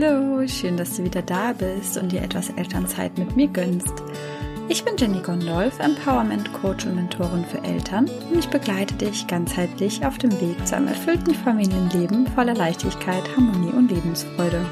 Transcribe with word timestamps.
Hallo, 0.00 0.46
schön, 0.46 0.76
dass 0.76 0.96
du 0.96 1.04
wieder 1.04 1.22
da 1.22 1.52
bist 1.52 1.96
und 1.96 2.12
dir 2.12 2.22
etwas 2.22 2.50
Elternzeit 2.50 3.18
mit 3.18 3.34
mir 3.34 3.48
gönnst. 3.48 3.92
Ich 4.68 4.84
bin 4.84 4.94
Jenny 4.96 5.20
Gondolf, 5.20 5.80
Empowerment 5.80 6.52
Coach 6.52 6.86
und 6.86 6.94
Mentorin 6.94 7.44
für 7.44 7.64
Eltern 7.64 8.08
und 8.30 8.38
ich 8.38 8.48
begleite 8.48 8.94
dich 8.94 9.26
ganzheitlich 9.26 10.04
auf 10.06 10.18
dem 10.18 10.30
Weg 10.40 10.64
zu 10.66 10.76
einem 10.76 10.88
erfüllten 10.88 11.34
Familienleben 11.34 12.28
voller 12.28 12.54
Leichtigkeit, 12.54 13.24
Harmonie 13.34 13.72
und 13.72 13.90
Lebensfreude. 13.90 14.64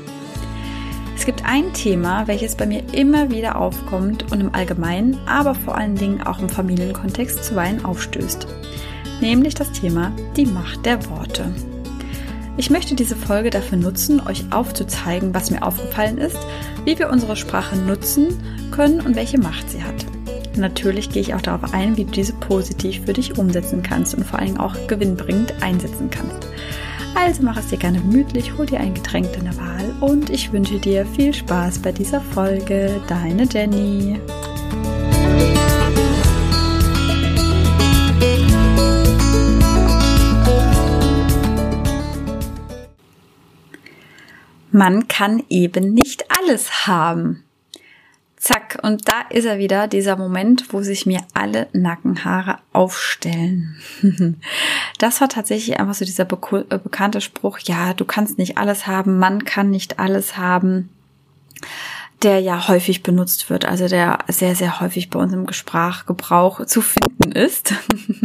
Es 1.16 1.26
gibt 1.26 1.44
ein 1.44 1.72
Thema, 1.72 2.28
welches 2.28 2.54
bei 2.54 2.66
mir 2.66 2.84
immer 2.92 3.30
wieder 3.30 3.56
aufkommt 3.56 4.30
und 4.30 4.40
im 4.40 4.54
Allgemeinen, 4.54 5.18
aber 5.26 5.56
vor 5.56 5.76
allen 5.76 5.96
Dingen 5.96 6.22
auch 6.22 6.38
im 6.38 6.48
Familienkontext 6.48 7.42
zuweilen 7.42 7.84
aufstößt, 7.84 8.46
nämlich 9.20 9.54
das 9.54 9.72
Thema 9.72 10.12
die 10.36 10.46
Macht 10.46 10.86
der 10.86 11.04
Worte. 11.10 11.52
Ich 12.58 12.70
möchte 12.70 12.94
diese 12.94 13.16
Folge 13.16 13.50
dafür 13.50 13.76
nutzen, 13.76 14.20
euch 14.26 14.44
aufzuzeigen, 14.50 15.34
was 15.34 15.50
mir 15.50 15.62
aufgefallen 15.62 16.16
ist, 16.16 16.38
wie 16.84 16.98
wir 16.98 17.10
unsere 17.10 17.36
Sprache 17.36 17.76
nutzen 17.76 18.28
können 18.70 19.00
und 19.00 19.14
welche 19.14 19.38
Macht 19.38 19.70
sie 19.70 19.82
hat. 19.82 20.06
Natürlich 20.56 21.10
gehe 21.10 21.20
ich 21.20 21.34
auch 21.34 21.42
darauf 21.42 21.74
ein, 21.74 21.98
wie 21.98 22.04
du 22.04 22.12
diese 22.12 22.32
positiv 22.32 23.04
für 23.04 23.12
dich 23.12 23.36
umsetzen 23.38 23.82
kannst 23.82 24.14
und 24.14 24.24
vor 24.24 24.38
allem 24.38 24.58
auch 24.58 24.74
gewinnbringend 24.86 25.62
einsetzen 25.62 26.08
kannst. 26.10 26.48
Also 27.14 27.42
mach 27.42 27.58
es 27.58 27.68
dir 27.68 27.78
gerne 27.78 27.98
gemütlich, 27.98 28.56
hol 28.56 28.64
dir 28.64 28.80
ein 28.80 28.94
Getränk 28.94 29.32
deiner 29.34 29.56
Wahl 29.56 29.94
und 30.00 30.30
ich 30.30 30.52
wünsche 30.52 30.78
dir 30.78 31.04
viel 31.04 31.34
Spaß 31.34 31.80
bei 31.80 31.92
dieser 31.92 32.20
Folge. 32.20 33.00
Deine 33.06 33.44
Jenny. 33.44 34.18
Man 44.76 45.08
kann 45.08 45.42
eben 45.48 45.94
nicht 45.94 46.26
alles 46.38 46.86
haben. 46.86 47.42
Zack, 48.36 48.78
und 48.82 49.08
da 49.08 49.22
ist 49.30 49.46
er 49.46 49.56
wieder, 49.56 49.88
dieser 49.88 50.16
Moment, 50.16 50.70
wo 50.72 50.82
sich 50.82 51.06
mir 51.06 51.20
alle 51.32 51.68
Nackenhaare 51.72 52.58
aufstellen. 52.72 53.76
Das 54.98 55.20
war 55.20 55.28
tatsächlich 55.28 55.78
einfach 55.80 55.94
so 55.94 56.04
dieser 56.04 56.24
äh, 56.24 56.78
bekannte 56.78 57.20
Spruch, 57.20 57.58
ja, 57.60 57.92
du 57.92 58.04
kannst 58.04 58.38
nicht 58.38 58.56
alles 58.56 58.86
haben, 58.86 59.18
man 59.18 59.44
kann 59.44 59.70
nicht 59.70 59.98
alles 59.98 60.36
haben 60.36 60.90
der 62.26 62.40
ja 62.40 62.66
häufig 62.66 63.04
benutzt 63.04 63.50
wird, 63.50 63.66
also 63.66 63.86
der 63.86 64.18
sehr, 64.26 64.56
sehr 64.56 64.80
häufig 64.80 65.10
bei 65.10 65.20
uns 65.20 65.32
im 65.32 65.52
Sprachgebrauch 65.52 66.66
zu 66.66 66.82
finden 66.82 67.30
ist. 67.30 67.72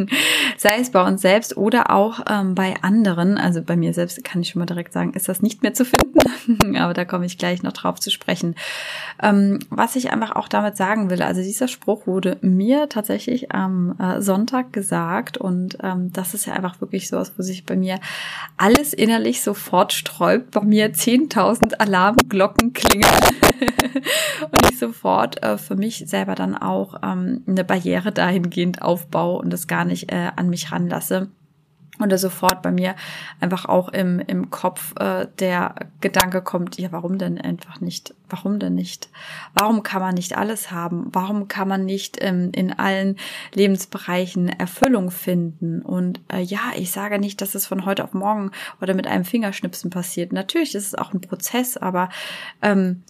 Sei 0.58 0.80
es 0.80 0.90
bei 0.90 1.06
uns 1.06 1.22
selbst 1.22 1.56
oder 1.56 1.92
auch 1.92 2.22
ähm, 2.28 2.56
bei 2.56 2.74
anderen. 2.82 3.38
Also 3.38 3.62
bei 3.62 3.76
mir 3.76 3.94
selbst 3.94 4.24
kann 4.24 4.42
ich 4.42 4.50
schon 4.50 4.60
mal 4.60 4.66
direkt 4.66 4.92
sagen, 4.92 5.14
ist 5.14 5.30
das 5.30 5.44
nicht 5.44 5.62
mehr 5.62 5.76
zu 5.76 5.86
finden. 5.86 6.76
Aber 6.78 6.96
da 6.96 7.06
komme 7.06 7.28
ich 7.28 7.38
gleich 7.38 7.62
noch 7.62 7.74
drauf 7.74 8.00
zu 8.00 8.10
sprechen. 8.10 8.56
Ähm, 9.22 9.60
was 9.70 9.96
ich 9.96 10.12
einfach 10.12 10.36
auch 10.36 10.48
damit 10.48 10.78
sagen 10.78 11.12
will, 11.12 11.22
also 11.22 11.44
dieser 11.44 11.68
Spruch 11.68 12.08
wurde 12.08 12.40
mir 12.42 12.90
tatsächlich 12.90 13.52
am 13.52 13.96
äh, 14.00 14.20
Sonntag 14.20 14.74
gesagt 14.74 15.38
und 15.38 15.78
ähm, 15.84 16.12
das 16.12 16.34
ist 16.34 16.48
ja 16.48 16.54
einfach 16.54 16.82
wirklich 16.82 17.08
sowas, 17.08 17.34
wo 17.38 17.44
sich 17.44 17.68
bei 17.68 17.76
mir 17.76 18.00
alles 18.58 18.94
innerlich 18.94 19.44
sofort 19.44 19.94
sträubt, 19.94 20.50
bei 20.50 20.62
mir 20.62 20.92
10.000 20.92 21.76
Alarmglocken 21.76 22.74
klingeln. 22.74 23.12
und 24.52 24.72
ich 24.72 24.80
sofort 24.80 25.44
äh, 25.44 25.58
für 25.58 25.76
mich 25.76 26.04
selber 26.08 26.36
dann 26.36 26.56
auch 26.56 26.96
ähm, 27.04 27.44
eine 27.48 27.64
Barriere 27.64 28.12
dahingehend 28.12 28.82
aufbaue 28.82 29.40
und 29.40 29.52
das 29.52 29.68
gar 29.68 29.86
nicht 29.86 30.12
äh, 30.12 30.32
an 30.36 30.50
mich 30.50 30.72
ranlasse. 30.72 31.30
Und 32.02 32.12
da 32.12 32.18
sofort 32.18 32.62
bei 32.62 32.72
mir 32.72 32.96
einfach 33.40 33.66
auch 33.66 33.90
im, 33.90 34.20
im 34.20 34.50
Kopf 34.50 34.96
äh, 35.00 35.28
der 35.40 35.76
Gedanke 36.00 36.42
kommt, 36.42 36.78
ja, 36.80 36.92
warum 36.92 37.18
denn 37.20 37.40
einfach 37.40 37.80
nicht? 37.80 38.16
Warum 38.28 38.60
denn 38.60 38.74
nicht? 38.74 39.10
Warum 39.54 39.84
kann 39.84 40.02
man 40.02 40.16
nicht 40.16 40.36
alles 40.36 40.72
haben? 40.72 41.10
Warum 41.12 41.48
kann 41.48 41.68
man 41.68 41.86
nicht 41.86 42.18
ähm, 42.22 42.52
in 42.56 42.74
allen 42.74 43.18
Lebensbereichen 43.54 44.50
Erfüllung 44.50 45.12
finden? 45.12 45.84
Und 45.84 46.22
äh, 46.34 46.42
ja, 46.42 46.72
ich 46.76 46.92
sage 46.92 47.20
nicht, 47.20 47.40
dass 47.40 47.54
es 47.54 47.68
von 47.68 47.86
heute 47.86 48.04
auf 48.04 48.14
morgen 48.14 48.52
oder 48.82 48.96
mit 48.96 49.06
einem 49.06 49.26
Fingerschnipsen 49.26 49.92
passiert. 49.92 50.34
Natürlich 50.34 50.74
ist 50.74 50.88
es 50.88 50.96
auch 50.96 51.14
ein 51.14 51.22
Prozess, 51.22 51.78
aber 51.78 52.10
ähm, 52.64 53.04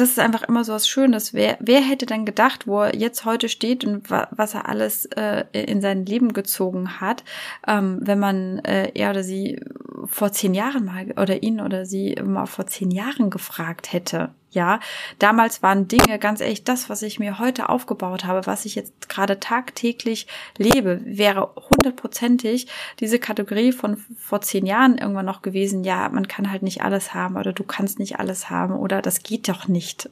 das 0.00 0.10
ist 0.10 0.18
einfach 0.18 0.42
immer 0.42 0.64
so 0.64 0.72
was 0.72 0.88
Schönes. 0.88 1.34
Wer, 1.34 1.58
wer 1.60 1.80
hätte 1.80 2.06
denn 2.06 2.24
gedacht, 2.24 2.66
wo 2.66 2.80
er 2.80 2.96
jetzt 2.96 3.24
heute 3.24 3.48
steht 3.48 3.84
und 3.84 4.10
wa 4.10 4.28
was 4.30 4.54
er 4.54 4.68
alles 4.68 5.04
äh, 5.06 5.44
in 5.52 5.80
sein 5.80 6.06
Leben 6.06 6.32
gezogen 6.32 7.00
hat, 7.00 7.22
ähm, 7.66 7.98
wenn 8.00 8.18
man 8.18 8.60
äh, 8.60 8.90
er 8.94 9.10
oder 9.10 9.22
sie 9.22 9.60
vor 10.06 10.32
zehn 10.32 10.54
Jahren 10.54 10.86
mal 10.86 11.12
oder 11.12 11.42
ihn 11.42 11.60
oder 11.60 11.84
sie 11.84 12.16
mal 12.24 12.46
vor 12.46 12.66
zehn 12.66 12.90
Jahren 12.90 13.30
gefragt 13.30 13.92
hätte. 13.92 14.30
Ja, 14.52 14.80
damals 15.20 15.62
waren 15.62 15.86
Dinge, 15.86 16.18
ganz 16.18 16.40
ehrlich, 16.40 16.64
das, 16.64 16.90
was 16.90 17.02
ich 17.02 17.20
mir 17.20 17.38
heute 17.38 17.68
aufgebaut 17.68 18.24
habe, 18.24 18.46
was 18.46 18.64
ich 18.64 18.74
jetzt 18.74 19.08
gerade 19.08 19.38
tagtäglich 19.38 20.26
lebe, 20.58 21.00
wäre 21.04 21.50
hundertprozentig 21.54 22.66
diese 22.98 23.20
Kategorie 23.20 23.70
von 23.70 23.96
vor 24.18 24.40
zehn 24.40 24.66
Jahren 24.66 24.98
irgendwann 24.98 25.26
noch 25.26 25.42
gewesen. 25.42 25.84
Ja, 25.84 26.08
man 26.08 26.26
kann 26.26 26.50
halt 26.50 26.62
nicht 26.62 26.82
alles 26.82 27.14
haben 27.14 27.36
oder 27.36 27.52
du 27.52 27.62
kannst 27.62 28.00
nicht 28.00 28.18
alles 28.18 28.50
haben 28.50 28.74
oder 28.74 29.02
das 29.02 29.22
geht 29.22 29.48
doch 29.48 29.68
nicht. 29.68 30.10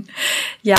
ja, 0.62 0.78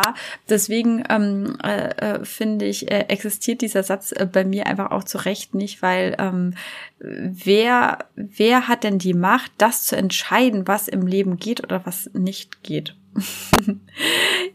deswegen 0.49 1.03
ähm, 1.09 1.57
äh, 1.63 1.89
äh, 1.89 2.25
finde 2.25 2.65
ich, 2.65 2.91
äh, 2.91 3.05
existiert 3.07 3.61
dieser 3.61 3.83
Satz 3.83 4.11
äh, 4.11 4.27
bei 4.29 4.43
mir 4.43 4.67
einfach 4.67 4.91
auch 4.91 5.05
zu 5.05 5.19
Recht 5.19 5.55
nicht, 5.55 5.81
weil 5.81 6.17
ähm, 6.19 6.53
wer, 6.99 7.99
wer 8.15 8.67
hat 8.67 8.83
denn 8.83 8.99
die 8.99 9.13
Macht, 9.13 9.51
das 9.57 9.83
zu 9.83 9.95
entscheiden, 9.95 10.67
was 10.67 10.87
im 10.87 11.07
Leben 11.07 11.37
geht 11.37 11.63
oder 11.63 11.85
was 11.85 12.09
nicht 12.13 12.63
geht? 12.63 12.88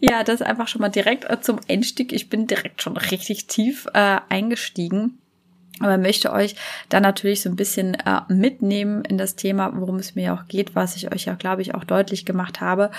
ja, 0.00 0.24
das 0.24 0.42
einfach 0.42 0.68
schon 0.68 0.80
mal 0.80 0.88
direkt 0.88 1.28
äh, 1.30 1.40
zum 1.40 1.60
Einstieg. 1.68 2.12
Ich 2.12 2.28
bin 2.28 2.46
direkt 2.46 2.82
schon 2.82 2.96
richtig 2.96 3.46
tief 3.46 3.86
äh, 3.94 4.18
eingestiegen. 4.28 5.18
Aber 5.80 5.98
möchte 5.98 6.32
euch 6.32 6.54
da 6.88 7.00
natürlich 7.00 7.42
so 7.42 7.48
ein 7.48 7.56
bisschen 7.56 7.94
äh, 7.94 8.20
mitnehmen 8.28 9.04
in 9.04 9.18
das 9.18 9.34
Thema, 9.34 9.72
worum 9.74 9.96
es 9.96 10.14
mir 10.14 10.32
auch 10.32 10.46
geht, 10.46 10.76
was 10.76 10.94
ich 10.94 11.12
euch 11.12 11.24
ja, 11.24 11.34
glaube 11.34 11.62
ich, 11.62 11.74
auch 11.74 11.82
deutlich 11.82 12.24
gemacht 12.24 12.60
habe, 12.60 12.92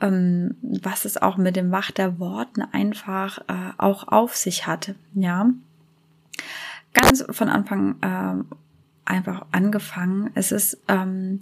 ähm, 0.00 0.54
was 0.62 1.04
es 1.04 1.20
auch 1.20 1.36
mit 1.36 1.56
dem 1.56 1.70
Macht 1.70 1.98
der 1.98 2.20
Worten 2.20 2.62
einfach 2.62 3.38
äh, 3.48 3.72
auch 3.78 4.06
auf 4.06 4.36
sich 4.36 4.68
hat. 4.68 4.94
Ja, 5.14 5.50
ganz 6.94 7.24
von 7.30 7.48
Anfang 7.48 7.96
äh, 8.00 8.44
einfach 9.10 9.46
angefangen. 9.50 10.30
Es 10.34 10.52
ist 10.52 10.78
ähm, 10.86 11.40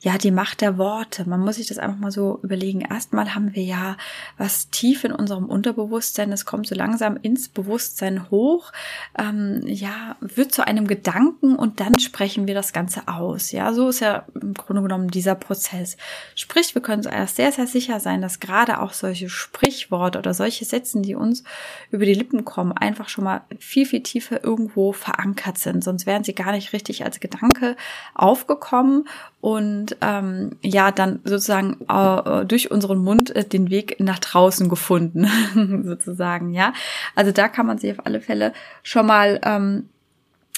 ja, 0.00 0.16
die 0.16 0.30
Macht 0.30 0.60
der 0.60 0.78
Worte. 0.78 1.28
Man 1.28 1.40
muss 1.40 1.56
sich 1.56 1.66
das 1.66 1.78
einfach 1.78 1.98
mal 1.98 2.12
so 2.12 2.38
überlegen. 2.42 2.82
Erstmal 2.82 3.34
haben 3.34 3.54
wir 3.56 3.64
ja 3.64 3.96
was 4.36 4.70
tief 4.70 5.02
in 5.02 5.10
unserem 5.10 5.46
Unterbewusstsein. 5.46 6.30
Es 6.30 6.44
kommt 6.44 6.68
so 6.68 6.76
langsam 6.76 7.16
ins 7.20 7.48
Bewusstsein 7.48 8.30
hoch. 8.30 8.72
Ähm, 9.18 9.62
ja, 9.66 10.16
wird 10.20 10.52
zu 10.52 10.64
einem 10.64 10.86
Gedanken 10.86 11.56
und 11.56 11.80
dann 11.80 11.98
sprechen 11.98 12.46
wir 12.46 12.54
das 12.54 12.72
Ganze 12.72 13.08
aus. 13.08 13.50
Ja, 13.50 13.72
so 13.72 13.88
ist 13.88 13.98
ja 13.98 14.24
im 14.40 14.54
Grunde 14.54 14.82
genommen 14.82 15.10
dieser 15.10 15.34
Prozess. 15.34 15.96
Sprich, 16.36 16.74
wir 16.76 16.82
können 16.82 16.98
uns 16.98 17.06
erst 17.06 17.36
sehr, 17.36 17.50
sehr 17.50 17.66
sicher 17.66 17.98
sein, 17.98 18.22
dass 18.22 18.38
gerade 18.38 18.80
auch 18.80 18.92
solche 18.92 19.28
Sprichworte 19.28 20.18
oder 20.18 20.32
solche 20.32 20.64
Sätzen, 20.64 21.02
die 21.02 21.16
uns 21.16 21.42
über 21.90 22.04
die 22.04 22.14
Lippen 22.14 22.44
kommen, 22.44 22.72
einfach 22.72 23.08
schon 23.08 23.24
mal 23.24 23.42
viel, 23.58 23.84
viel 23.84 24.04
tiefer 24.04 24.44
irgendwo 24.44 24.92
verankert 24.92 25.58
sind. 25.58 25.82
Sonst 25.82 26.06
wären 26.06 26.22
sie 26.22 26.34
gar 26.34 26.52
nicht 26.52 26.72
richtig 26.72 27.04
als 27.04 27.18
Gedanke 27.18 27.76
aufgekommen 28.14 29.08
und 29.40 29.96
ähm, 30.00 30.56
ja, 30.62 30.90
dann 30.90 31.20
sozusagen 31.24 31.76
äh, 31.88 32.44
durch 32.44 32.70
unseren 32.70 32.98
Mund 32.98 33.34
äh, 33.36 33.44
den 33.44 33.70
Weg 33.70 34.00
nach 34.00 34.18
draußen 34.18 34.68
gefunden, 34.68 35.28
sozusagen, 35.84 36.52
ja. 36.52 36.72
Also 37.14 37.30
da 37.30 37.48
kann 37.48 37.66
man 37.66 37.78
sich 37.78 37.92
auf 37.92 38.04
alle 38.04 38.20
Fälle 38.20 38.52
schon 38.82 39.06
mal 39.06 39.40
ähm, 39.44 39.88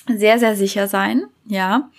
sehr, 0.08 0.38
sehr 0.38 0.56
sicher 0.56 0.88
sein, 0.88 1.24
ja. 1.46 1.90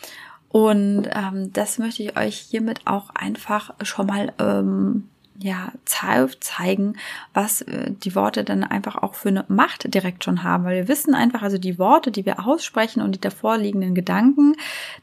Und 0.49 1.07
ähm, 1.13 1.53
das 1.53 1.77
möchte 1.77 2.03
ich 2.03 2.17
euch 2.17 2.35
hiermit 2.37 2.81
auch 2.85 3.11
einfach 3.11 3.73
schon 3.83 4.07
mal 4.07 4.33
ähm, 4.39 5.07
ja, 5.41 5.71
zeigen, 5.85 6.97
was 7.33 7.61
äh, 7.61 7.91
die 7.91 8.15
Worte 8.15 8.43
dann 8.43 8.63
einfach 8.63 8.95
auch 8.95 9.15
für 9.15 9.29
eine 9.29 9.45
Macht 9.47 9.93
direkt 9.93 10.23
schon 10.23 10.43
haben. 10.43 10.63
Weil 10.63 10.75
wir 10.75 10.87
wissen 10.87 11.15
einfach, 11.15 11.41
also 11.41 11.57
die 11.57 11.79
Worte, 11.79 12.11
die 12.11 12.25
wir 12.25 12.45
aussprechen 12.45 13.01
und 13.01 13.15
die 13.15 13.21
davor 13.21 13.57
liegenden 13.57 13.95
Gedanken, 13.95 14.55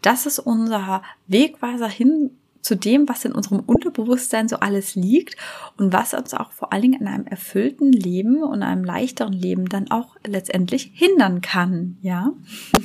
das 0.02 0.26
ist 0.26 0.38
unser 0.38 1.02
Wegweiser 1.26 1.88
hin 1.88 2.30
zu 2.68 2.76
dem, 2.76 3.08
was 3.08 3.24
in 3.24 3.32
unserem 3.32 3.60
Unterbewusstsein 3.60 4.46
so 4.46 4.56
alles 4.56 4.94
liegt 4.94 5.36
und 5.78 5.90
was 5.94 6.12
uns 6.12 6.34
auch 6.34 6.52
vor 6.52 6.70
allen 6.70 6.82
Dingen 6.82 7.00
in 7.00 7.08
einem 7.08 7.26
erfüllten 7.26 7.90
Leben 7.92 8.42
und 8.42 8.62
einem 8.62 8.84
leichteren 8.84 9.32
Leben 9.32 9.70
dann 9.70 9.90
auch 9.90 10.16
letztendlich 10.26 10.90
hindern 10.92 11.40
kann, 11.40 11.96
ja. 12.02 12.34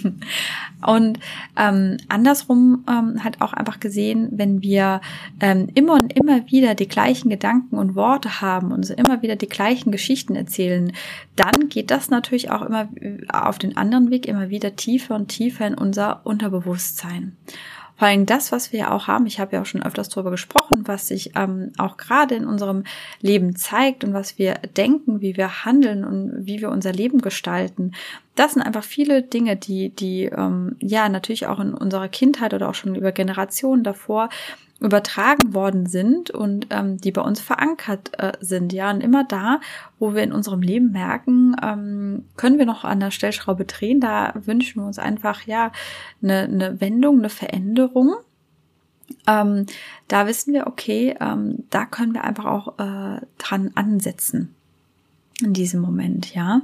und 0.87 1.19
ähm, 1.57 1.97
andersrum 2.07 2.85
ähm, 2.89 3.25
hat 3.25 3.41
auch 3.41 3.51
einfach 3.51 3.81
gesehen, 3.81 4.29
wenn 4.31 4.61
wir 4.61 5.01
ähm, 5.41 5.67
immer 5.73 5.95
und 5.95 6.13
immer 6.17 6.49
wieder 6.49 6.75
die 6.75 6.87
gleichen 6.87 7.29
Gedanken 7.29 7.77
und 7.77 7.95
Worte 7.95 8.39
haben 8.39 8.71
und 8.71 8.85
so 8.85 8.93
immer 8.93 9.21
wieder 9.21 9.35
die 9.35 9.49
gleichen 9.49 9.91
Geschichten 9.91 10.37
erzählen, 10.37 10.93
dann 11.35 11.67
geht 11.67 11.91
das 11.91 12.09
natürlich 12.09 12.51
auch 12.51 12.61
immer 12.61 12.87
auf 13.27 13.59
den 13.59 13.75
anderen 13.75 14.11
Weg 14.11 14.27
immer 14.27 14.49
wieder 14.49 14.77
tiefer 14.77 15.15
und 15.15 15.27
tiefer 15.27 15.67
in 15.67 15.73
unser 15.73 16.25
Unterbewusstsein. 16.25 17.35
Vor 17.95 18.07
allem 18.07 18.25
das, 18.25 18.51
was 18.51 18.71
wir 18.71 18.79
ja 18.79 18.91
auch 18.91 19.07
haben, 19.07 19.25
ich 19.27 19.39
habe 19.39 19.55
ja 19.55 19.61
auch 19.61 19.65
schon 19.65 19.83
öfters 19.83 20.09
darüber 20.09 20.31
gesprochen, 20.31 20.83
was 20.87 21.07
sich 21.07 21.31
ähm, 21.35 21.71
auch 21.77 21.97
gerade 21.97 22.35
in 22.35 22.45
unserem 22.45 22.83
Leben 23.21 23.55
zeigt 23.55 24.03
und 24.03 24.13
was 24.13 24.37
wir 24.37 24.55
denken, 24.75 25.21
wie 25.21 25.37
wir 25.37 25.65
handeln 25.65 26.03
und 26.03 26.45
wie 26.45 26.59
wir 26.59 26.69
unser 26.69 26.91
Leben 26.91 27.21
gestalten. 27.21 27.91
Das 28.35 28.53
sind 28.53 28.63
einfach 28.63 28.83
viele 28.83 29.21
Dinge, 29.21 29.55
die, 29.55 29.89
die 29.89 30.25
ähm, 30.25 30.75
ja 30.79 31.07
natürlich 31.07 31.45
auch 31.45 31.59
in 31.59 31.73
unserer 31.73 32.07
Kindheit 32.07 32.53
oder 32.53 32.69
auch 32.69 32.75
schon 32.75 32.95
über 32.95 33.11
Generationen 33.11 33.83
davor 33.83 34.29
übertragen 34.83 35.53
worden 35.53 35.85
sind 35.85 36.29
und 36.29 36.67
ähm, 36.69 36.97
die 36.97 37.11
bei 37.11 37.21
uns 37.21 37.39
verankert 37.39 38.11
äh, 38.19 38.33
sind. 38.41 38.73
Ja, 38.73 38.91
und 38.91 39.01
immer 39.01 39.23
da, 39.23 39.61
wo 39.97 40.13
wir 40.13 40.23
in 40.23 40.33
unserem 40.33 40.61
Leben 40.61 40.91
merken, 40.91 41.55
ähm, 41.63 42.25
können 42.35 42.59
wir 42.59 42.65
noch 42.65 42.83
an 42.83 42.99
der 42.99 43.11
Stellschraube 43.11 43.63
drehen, 43.63 44.01
da 44.01 44.33
wünschen 44.35 44.81
wir 44.81 44.85
uns 44.85 44.99
einfach 44.99 45.47
ja 45.47 45.71
eine, 46.21 46.41
eine 46.41 46.81
Wendung, 46.81 47.19
eine 47.19 47.29
Veränderung. 47.29 48.15
Ähm, 49.25 49.67
da 50.09 50.27
wissen 50.27 50.53
wir, 50.53 50.67
okay, 50.67 51.15
ähm, 51.19 51.63
da 51.69 51.85
können 51.85 52.13
wir 52.13 52.25
einfach 52.25 52.45
auch 52.45 52.77
äh, 52.77 53.21
dran 53.37 53.71
ansetzen 53.75 54.53
in 55.41 55.53
diesem 55.53 55.79
Moment, 55.79 56.35
ja. 56.35 56.61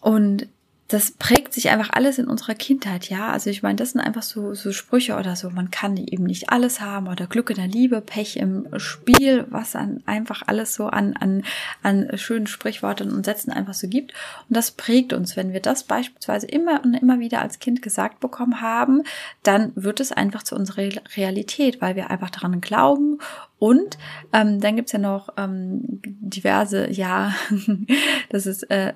Und 0.00 0.48
das 0.88 1.10
prägt 1.10 1.52
sich 1.52 1.70
einfach 1.70 1.90
alles 1.90 2.18
in 2.18 2.28
unserer 2.28 2.54
Kindheit, 2.54 3.08
ja. 3.08 3.30
Also 3.32 3.50
ich 3.50 3.62
meine, 3.62 3.74
das 3.74 3.90
sind 3.90 4.00
einfach 4.00 4.22
so, 4.22 4.54
so 4.54 4.70
Sprüche 4.72 5.16
oder 5.16 5.34
so. 5.34 5.50
Man 5.50 5.72
kann 5.72 5.96
eben 5.96 6.24
nicht 6.24 6.50
alles 6.50 6.80
haben 6.80 7.08
oder 7.08 7.26
Glück 7.26 7.50
in 7.50 7.56
der 7.56 7.66
Liebe, 7.66 8.00
Pech 8.00 8.36
im 8.36 8.68
Spiel, 8.76 9.46
was 9.50 9.72
dann 9.72 10.02
einfach 10.06 10.42
alles 10.46 10.74
so 10.74 10.86
an, 10.86 11.14
an, 11.14 11.42
an 11.82 12.08
schönen 12.16 12.46
Sprichworten 12.46 13.10
und 13.10 13.24
Sätzen 13.24 13.50
einfach 13.50 13.74
so 13.74 13.88
gibt. 13.88 14.12
Und 14.48 14.56
das 14.56 14.70
prägt 14.70 15.12
uns. 15.12 15.36
Wenn 15.36 15.52
wir 15.52 15.60
das 15.60 15.82
beispielsweise 15.82 16.46
immer 16.46 16.84
und 16.84 16.94
immer 16.94 17.18
wieder 17.18 17.42
als 17.42 17.58
Kind 17.58 17.82
gesagt 17.82 18.20
bekommen 18.20 18.60
haben, 18.60 19.02
dann 19.42 19.72
wird 19.74 19.98
es 19.98 20.12
einfach 20.12 20.44
zu 20.44 20.54
unserer 20.54 20.88
Realität, 21.16 21.80
weil 21.80 21.96
wir 21.96 22.10
einfach 22.10 22.30
daran 22.30 22.60
glauben 22.60 23.18
und 23.58 23.96
ähm, 24.34 24.60
dann 24.60 24.76
gibt's 24.76 24.92
ja 24.92 24.98
noch 24.98 25.30
ähm, 25.38 25.80
diverse, 25.82 26.90
ja, 26.90 27.34
das 28.28 28.44
ist 28.44 28.70
äh, 28.70 28.92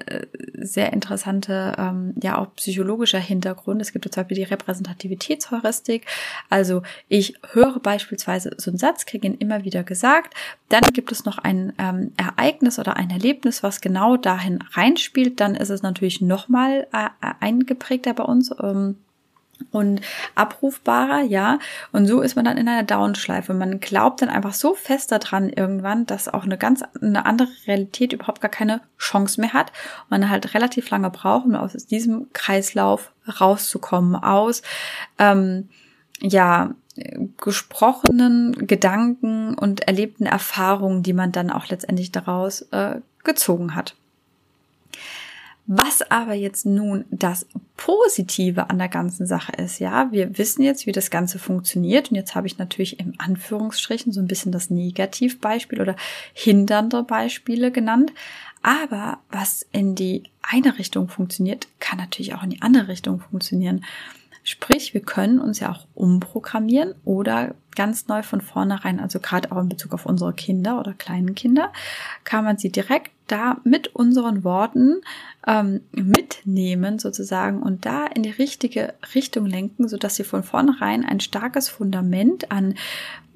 sehr 0.54 0.92
interessante, 0.92 1.74
ähm, 1.78 2.14
ja 2.22 2.36
auch 2.36 2.54
psychologischer 2.56 3.18
Hintergrund. 3.18 3.80
Es 3.80 3.92
gibt 3.92 4.04
zum 4.04 4.22
Beispiel 4.22 4.36
die 4.36 4.42
Repräsentativitätsheuristik. 4.42 6.04
Also 6.50 6.82
ich 7.08 7.34
höre 7.52 7.80
beispielsweise 7.80 8.50
so 8.58 8.70
einen 8.70 8.78
Satz, 8.78 9.06
kriege 9.06 9.26
ihn 9.26 9.34
immer 9.34 9.64
wieder 9.64 9.82
gesagt. 9.82 10.34
Dann 10.68 10.82
gibt 10.92 11.10
es 11.10 11.24
noch 11.24 11.38
ein 11.38 11.72
ähm, 11.78 12.12
Ereignis 12.18 12.78
oder 12.78 12.96
ein 12.96 13.08
Erlebnis, 13.08 13.62
was 13.62 13.80
genau 13.80 14.18
dahin 14.18 14.58
reinspielt. 14.72 15.40
Dann 15.40 15.54
ist 15.54 15.70
es 15.70 15.82
natürlich 15.82 16.20
nochmal 16.20 16.86
äh, 16.92 17.08
eingeprägter 17.40 18.12
bei 18.12 18.24
uns. 18.24 18.50
Ähm, 18.62 18.96
und 19.70 20.00
abrufbarer, 20.34 21.22
ja. 21.22 21.58
Und 21.92 22.06
so 22.06 22.20
ist 22.20 22.36
man 22.36 22.44
dann 22.44 22.56
in 22.56 22.68
einer 22.68 22.82
Downschleife. 22.82 23.54
Man 23.54 23.80
glaubt 23.80 24.22
dann 24.22 24.28
einfach 24.28 24.54
so 24.54 24.74
fest 24.74 25.12
daran 25.12 25.50
irgendwann, 25.50 26.06
dass 26.06 26.28
auch 26.28 26.44
eine 26.44 26.58
ganz 26.58 26.82
eine 27.00 27.26
andere 27.26 27.48
Realität 27.66 28.12
überhaupt 28.12 28.40
gar 28.40 28.50
keine 28.50 28.80
Chance 28.98 29.40
mehr 29.40 29.52
hat. 29.52 29.72
Man 30.08 30.28
halt 30.28 30.54
relativ 30.54 30.90
lange 30.90 31.10
braucht, 31.10 31.46
um 31.46 31.54
aus 31.54 31.72
diesem 31.72 32.32
Kreislauf 32.32 33.12
rauszukommen, 33.40 34.16
aus 34.16 34.62
ähm, 35.18 35.68
ja 36.20 36.74
gesprochenen 37.38 38.66
Gedanken 38.66 39.54
und 39.54 39.82
erlebten 39.86 40.26
Erfahrungen, 40.26 41.02
die 41.02 41.12
man 41.12 41.32
dann 41.32 41.50
auch 41.50 41.68
letztendlich 41.68 42.12
daraus 42.12 42.62
äh, 42.72 43.00
gezogen 43.24 43.74
hat. 43.74 43.94
Was 45.66 46.02
aber 46.10 46.34
jetzt 46.34 46.66
nun 46.66 47.04
das 47.10 47.46
Positive 47.90 48.70
an 48.70 48.78
der 48.78 48.88
ganzen 48.88 49.26
Sache 49.26 49.50
ist, 49.56 49.80
ja, 49.80 50.12
wir 50.12 50.38
wissen 50.38 50.62
jetzt, 50.62 50.86
wie 50.86 50.92
das 50.92 51.10
Ganze 51.10 51.40
funktioniert 51.40 52.10
und 52.10 52.16
jetzt 52.16 52.36
habe 52.36 52.46
ich 52.46 52.56
natürlich 52.56 53.00
im 53.00 53.14
Anführungsstrichen 53.18 54.12
so 54.12 54.20
ein 54.20 54.28
bisschen 54.28 54.52
das 54.52 54.70
Negativbeispiel 54.70 55.80
oder 55.80 55.96
hindernde 56.32 57.02
Beispiele 57.02 57.72
genannt. 57.72 58.12
Aber 58.62 59.18
was 59.32 59.66
in 59.72 59.96
die 59.96 60.22
eine 60.40 60.78
Richtung 60.78 61.08
funktioniert, 61.08 61.66
kann 61.80 61.98
natürlich 61.98 62.32
auch 62.32 62.44
in 62.44 62.50
die 62.50 62.62
andere 62.62 62.86
Richtung 62.86 63.22
funktionieren. 63.28 63.84
Sprich, 64.44 64.94
wir 64.94 65.00
können 65.02 65.40
uns 65.40 65.58
ja 65.58 65.72
auch 65.72 65.84
umprogrammieren 65.96 66.94
oder 67.04 67.56
ganz 67.74 68.08
neu 68.08 68.22
von 68.22 68.40
vornherein, 68.40 69.00
also 69.00 69.20
gerade 69.20 69.52
auch 69.52 69.58
in 69.58 69.68
Bezug 69.68 69.92
auf 69.92 70.06
unsere 70.06 70.32
Kinder 70.32 70.78
oder 70.78 70.92
kleinen 70.92 71.34
Kinder, 71.34 71.72
kann 72.24 72.44
man 72.44 72.58
sie 72.58 72.70
direkt 72.70 73.10
da 73.26 73.58
mit 73.62 73.94
unseren 73.94 74.42
Worten 74.42 75.00
ähm, 75.46 75.82
mitnehmen 75.92 76.98
sozusagen 76.98 77.62
und 77.62 77.86
da 77.86 78.06
in 78.06 78.22
die 78.22 78.30
richtige 78.30 78.94
Richtung 79.14 79.46
lenken, 79.46 79.88
so 79.88 79.96
dass 79.96 80.16
sie 80.16 80.24
von 80.24 80.42
vornherein 80.42 81.04
ein 81.04 81.20
starkes 81.20 81.68
Fundament 81.68 82.50
an 82.50 82.74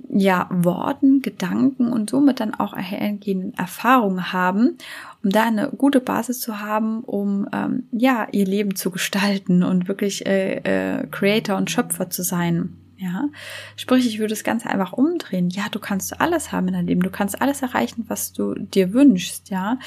ja 0.09 0.49
Worten, 0.51 1.23
Gedanken 1.23 1.93
und 1.93 2.11
somit 2.11 2.41
dann 2.41 2.55
auch 2.55 2.73
eingehenden 2.73 3.55
Erfahrungen 3.55 4.33
haben, 4.33 4.79
um 5.23 5.31
da 5.31 5.45
eine 5.45 5.69
gute 5.71 6.01
Basis 6.01 6.41
zu 6.41 6.61
haben, 6.61 7.01
um 7.01 7.49
ähm, 7.53 7.85
ja 7.93 8.27
ihr 8.33 8.47
Leben 8.47 8.77
zu 8.77 8.91
gestalten 8.91 9.63
und 9.63 9.89
wirklich 9.89 10.27
äh, 10.27 10.57
äh, 10.57 11.07
Creator 11.07 11.57
und 11.57 11.71
Schöpfer 11.71 12.11
zu 12.11 12.23
sein. 12.23 12.77
Ja, 13.05 13.29
sprich, 13.77 14.06
ich 14.06 14.19
würde 14.19 14.33
das 14.33 14.45
Ganze 14.45 14.71
einfach 14.71 14.95
umdrehen. 14.95 15.51
Ja, 15.51 15.65
du 15.71 15.79
kannst 15.79 16.21
alles 16.23 16.53
haben 16.53 16.69
in 16.69 16.75
deinem 16.75 16.87
Leben. 16.87 17.03
Du 17.03 17.11
kannst 17.11 17.41
alles 17.43 17.61
erreichen, 17.61 18.06
was 18.09 18.33
du 18.33 18.55
dir 18.55 18.95
wünschst. 18.95 19.51
Ja, 19.51 19.79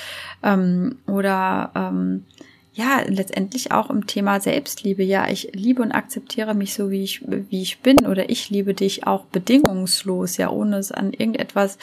ähm, 0.44 0.98
oder 1.08 1.72
ähm, 1.74 2.26
ja, 2.74 3.02
letztendlich 3.08 3.72
auch 3.72 3.90
im 3.90 4.06
Thema 4.06 4.40
Selbstliebe. 4.40 5.02
Ja, 5.02 5.28
ich 5.28 5.50
liebe 5.54 5.82
und 5.82 5.94
akzeptiere 5.94 6.54
mich 6.54 6.76
so, 6.76 6.92
wie 6.92 7.04
ich, 7.04 7.24
wie 7.26 7.64
ich 7.64 7.80
bin. 7.80 8.06
Oder 8.06 8.30
ich 8.30 8.52
liebe 8.52 8.76
dich 8.76 9.08
auch 9.08 9.26
bedingungslos, 9.26 10.38
ja, 10.38 10.52
ohne 10.52 10.78
es 10.78 10.92
an 10.92 11.12
irgendetwas 11.12 11.80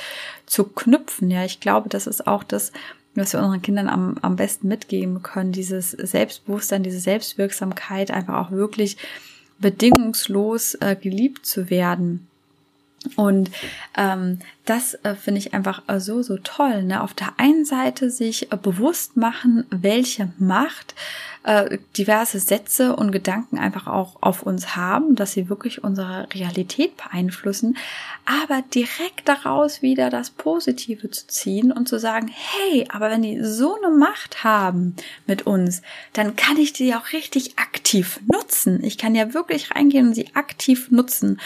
zu 0.46 0.62
knüpfen. 0.62 1.32
Ja, 1.32 1.44
ich 1.44 1.58
glaube, 1.58 1.88
das 1.88 2.06
ist 2.06 2.28
auch 2.28 2.44
das, 2.44 2.70
was 3.16 3.32
wir 3.32 3.40
unseren 3.40 3.62
Kindern 3.62 3.88
am, 3.88 4.18
am 4.22 4.36
besten 4.36 4.68
mitgeben 4.68 5.24
können. 5.24 5.50
Dieses 5.50 5.90
Selbstbewusstsein, 5.90 6.84
diese 6.84 7.00
Selbstwirksamkeit, 7.00 8.12
einfach 8.12 8.36
auch 8.46 8.50
wirklich 8.52 8.96
bedingungslos 9.64 10.74
äh, 10.74 10.94
geliebt 10.94 11.46
zu 11.46 11.70
werden. 11.70 12.28
Und 13.16 13.50
ähm, 13.96 14.40
das 14.66 14.92
äh, 15.04 15.14
finde 15.14 15.38
ich 15.38 15.54
einfach 15.54 15.82
äh, 15.86 16.00
so, 16.00 16.20
so 16.20 16.36
toll. 16.36 16.82
Ne? 16.82 17.02
Auf 17.02 17.14
der 17.14 17.32
einen 17.38 17.64
Seite 17.64 18.10
sich 18.10 18.52
äh, 18.52 18.58
bewusst 18.58 19.16
machen, 19.16 19.64
welche 19.70 20.28
Macht 20.38 20.94
äh, 21.44 21.78
diverse 21.96 22.40
Sätze 22.40 22.96
und 22.96 23.12
Gedanken 23.12 23.58
einfach 23.58 23.86
auch 23.86 24.16
auf 24.22 24.42
uns 24.42 24.76
haben, 24.76 25.14
dass 25.14 25.32
sie 25.32 25.48
wirklich 25.48 25.84
unsere 25.84 26.26
Realität 26.32 26.96
beeinflussen, 26.96 27.76
aber 28.24 28.62
direkt 28.74 29.28
daraus 29.28 29.82
wieder 29.82 30.08
das 30.08 30.30
Positive 30.30 31.10
zu 31.10 31.26
ziehen 31.26 31.70
und 31.70 31.86
zu 31.86 31.98
sagen, 31.98 32.30
hey, 32.32 32.86
aber 32.88 33.10
wenn 33.10 33.20
die 33.20 33.44
so 33.44 33.76
eine 33.76 33.94
Macht 33.94 34.42
haben 34.42 34.96
mit 35.26 35.46
uns, 35.46 35.82
dann 36.14 36.34
kann 36.34 36.56
ich 36.56 36.72
die 36.72 36.94
auch 36.94 37.12
richtig 37.12 37.58
aktiv 37.58 38.20
nutzen. 38.32 38.82
Ich 38.82 38.96
kann 38.96 39.14
ja 39.14 39.34
wirklich 39.34 39.74
reingehen 39.74 40.08
und 40.08 40.14
sie 40.14 40.34
aktiv 40.34 40.90
nutzen. 40.90 41.38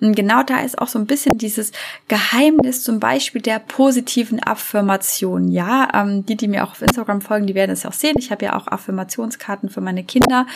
Und 0.00 0.16
genau 0.16 0.42
da 0.42 0.60
ist 0.60 0.78
auch 0.78 0.88
so 0.88 0.98
ein 0.98 1.06
bisschen 1.06 1.38
dieses 1.38 1.70
Geheimnis 2.08 2.82
zum 2.82 2.98
Beispiel 2.98 3.40
der 3.40 3.60
positiven 3.60 4.42
Affirmation. 4.42 5.48
Ja, 5.48 5.88
ähm, 5.94 6.26
die, 6.26 6.36
die 6.36 6.48
mir 6.48 6.64
auch 6.64 6.72
auf 6.72 6.82
Instagram 6.82 7.20
folgen, 7.20 7.46
die 7.46 7.54
werden 7.54 7.70
es 7.70 7.86
auch 7.86 7.92
sehen. 7.92 8.16
Ich 8.18 8.32
habe 8.32 8.46
ja 8.46 8.56
auch 8.56 8.66
Affirmationskarten 9.44 9.68
für 9.68 9.80
meine 9.80 10.04
Kinder, 10.04 10.46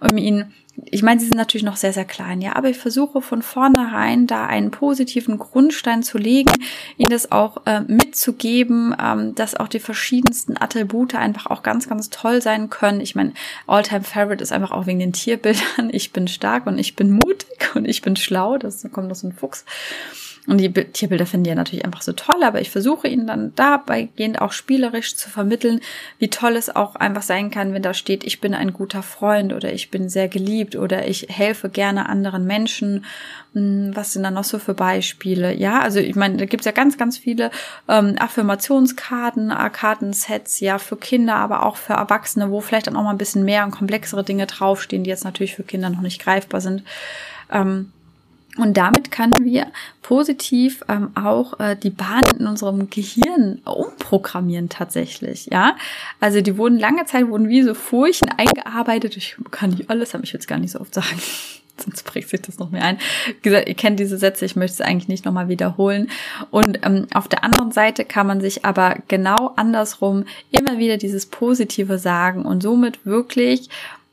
um 0.00 0.16
ihnen 0.16 0.52
ich 0.86 1.02
meine, 1.02 1.20
sie 1.20 1.26
sind 1.26 1.36
natürlich 1.36 1.64
noch 1.64 1.76
sehr, 1.76 1.92
sehr 1.92 2.06
klein, 2.06 2.40
ja, 2.40 2.56
aber 2.56 2.70
ich 2.70 2.78
versuche 2.78 3.20
von 3.20 3.42
vornherein 3.42 4.26
da 4.26 4.46
einen 4.46 4.70
positiven 4.70 5.36
Grundstein 5.36 6.02
zu 6.02 6.16
legen, 6.16 6.52
ihnen 6.96 7.10
das 7.10 7.32
auch 7.32 7.66
äh, 7.66 7.80
mitzugeben, 7.80 8.94
ähm, 8.98 9.34
dass 9.34 9.56
auch 9.56 9.68
die 9.68 9.80
verschiedensten 9.80 10.56
Attribute 10.56 11.16
einfach 11.16 11.48
auch 11.48 11.62
ganz, 11.62 11.86
ganz 11.86 12.08
toll 12.08 12.40
sein 12.40 12.70
können. 12.70 13.02
Ich 13.02 13.14
meine, 13.14 13.34
Alltime 13.66 14.04
Favorite 14.04 14.42
ist 14.42 14.52
einfach 14.52 14.70
auch 14.70 14.86
wegen 14.86 15.00
den 15.00 15.12
Tierbildern. 15.12 15.90
Ich 15.92 16.12
bin 16.12 16.28
stark 16.28 16.66
und 16.66 16.78
ich 16.78 16.96
bin 16.96 17.10
mutig 17.10 17.74
und 17.74 17.84
ich 17.84 18.00
bin 18.00 18.16
schlau. 18.16 18.56
Das 18.56 18.86
kommt 18.90 19.14
so 19.14 19.26
ein 19.26 19.32
Fuchs. 19.32 19.66
Und 20.50 20.58
die 20.58 20.72
Tierbilder 20.72 21.26
finden 21.26 21.44
die 21.44 21.50
ja 21.50 21.54
natürlich 21.54 21.84
einfach 21.84 22.02
so 22.02 22.12
toll, 22.12 22.42
aber 22.42 22.60
ich 22.60 22.70
versuche 22.70 23.06
ihnen 23.06 23.28
dann 23.28 23.52
dabei 23.54 24.08
gehend 24.16 24.40
auch 24.40 24.50
spielerisch 24.50 25.14
zu 25.14 25.30
vermitteln, 25.30 25.80
wie 26.18 26.26
toll 26.26 26.56
es 26.56 26.74
auch 26.74 26.96
einfach 26.96 27.22
sein 27.22 27.52
kann, 27.52 27.72
wenn 27.72 27.82
da 27.82 27.94
steht, 27.94 28.24
ich 28.24 28.40
bin 28.40 28.52
ein 28.52 28.72
guter 28.72 29.04
Freund 29.04 29.52
oder 29.52 29.72
ich 29.72 29.92
bin 29.92 30.08
sehr 30.08 30.26
geliebt 30.26 30.74
oder 30.74 31.06
ich 31.06 31.28
helfe 31.28 31.68
gerne 31.68 32.08
anderen 32.08 32.46
Menschen. 32.46 33.04
Hm, 33.52 33.92
was 33.94 34.12
sind 34.12 34.24
da 34.24 34.32
noch 34.32 34.42
so 34.42 34.58
für 34.58 34.74
Beispiele? 34.74 35.54
Ja, 35.54 35.82
also 35.82 36.00
ich 36.00 36.16
meine, 36.16 36.38
da 36.38 36.46
gibt's 36.46 36.66
ja 36.66 36.72
ganz, 36.72 36.98
ganz 36.98 37.16
viele 37.16 37.52
ähm, 37.88 38.16
Affirmationskarten, 38.18 39.52
äh, 39.52 39.70
Kartensets, 39.70 40.58
ja, 40.58 40.78
für 40.78 40.96
Kinder, 40.96 41.36
aber 41.36 41.64
auch 41.64 41.76
für 41.76 41.92
Erwachsene, 41.92 42.50
wo 42.50 42.60
vielleicht 42.60 42.88
dann 42.88 42.96
auch 42.96 43.04
mal 43.04 43.10
ein 43.10 43.18
bisschen 43.18 43.44
mehr 43.44 43.64
und 43.64 43.70
komplexere 43.70 44.24
Dinge 44.24 44.46
draufstehen, 44.46 45.04
die 45.04 45.10
jetzt 45.10 45.24
natürlich 45.24 45.54
für 45.54 45.62
Kinder 45.62 45.90
noch 45.90 46.00
nicht 46.00 46.20
greifbar 46.20 46.60
sind. 46.60 46.82
Ähm, 47.52 47.92
und 48.60 48.76
damit 48.76 49.10
können 49.10 49.34
wir 49.40 49.66
positiv 50.02 50.84
ähm, 50.88 51.10
auch 51.14 51.58
äh, 51.60 51.76
die 51.76 51.90
Bahnen 51.90 52.40
in 52.40 52.46
unserem 52.46 52.90
Gehirn 52.90 53.60
umprogrammieren 53.64 54.68
tatsächlich, 54.68 55.46
ja. 55.46 55.76
Also 56.20 56.40
die 56.40 56.56
wurden 56.56 56.78
lange 56.78 57.04
Zeit 57.04 57.28
wurden 57.28 57.48
wie 57.48 57.62
so 57.62 57.74
Furchen 57.74 58.28
eingearbeitet. 58.36 59.16
Ich 59.16 59.36
kann 59.50 59.70
nicht 59.70 59.90
alles 59.90 60.14
haben, 60.14 60.24
ich 60.24 60.32
will 60.32 60.40
es 60.40 60.46
gar 60.46 60.58
nicht 60.58 60.72
so 60.72 60.80
oft 60.80 60.94
sagen. 60.94 61.06
sonst 61.82 62.04
prägt 62.04 62.28
sich 62.28 62.42
das 62.42 62.58
noch 62.58 62.70
mehr 62.70 62.84
ein. 62.84 62.98
Wie 63.26 63.48
gesagt, 63.48 63.68
ihr 63.68 63.74
kennt 63.74 64.00
diese 64.00 64.18
Sätze, 64.18 64.44
ich 64.44 64.56
möchte 64.56 64.74
es 64.74 64.80
eigentlich 64.80 65.08
nicht 65.08 65.24
nochmal 65.24 65.48
wiederholen. 65.48 66.10
Und 66.50 66.80
ähm, 66.84 67.06
auf 67.14 67.28
der 67.28 67.44
anderen 67.44 67.72
Seite 67.72 68.04
kann 68.04 68.26
man 68.26 68.40
sich 68.40 68.64
aber 68.64 68.96
genau 69.08 69.52
andersrum 69.56 70.24
immer 70.50 70.78
wieder 70.78 70.96
dieses 70.96 71.26
Positive 71.26 71.98
sagen 71.98 72.44
und 72.44 72.62
somit 72.62 73.04
wirklich 73.06 73.68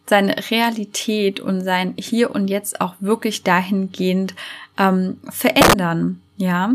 seine 0.09 0.35
Realität 0.49 1.39
und 1.39 1.61
sein 1.61 1.93
Hier 1.97 2.31
und 2.31 2.47
Jetzt 2.49 2.81
auch 2.81 2.95
wirklich 2.99 3.43
dahingehend 3.43 4.35
ähm, 4.77 5.17
verändern. 5.29 6.21
Ja. 6.37 6.73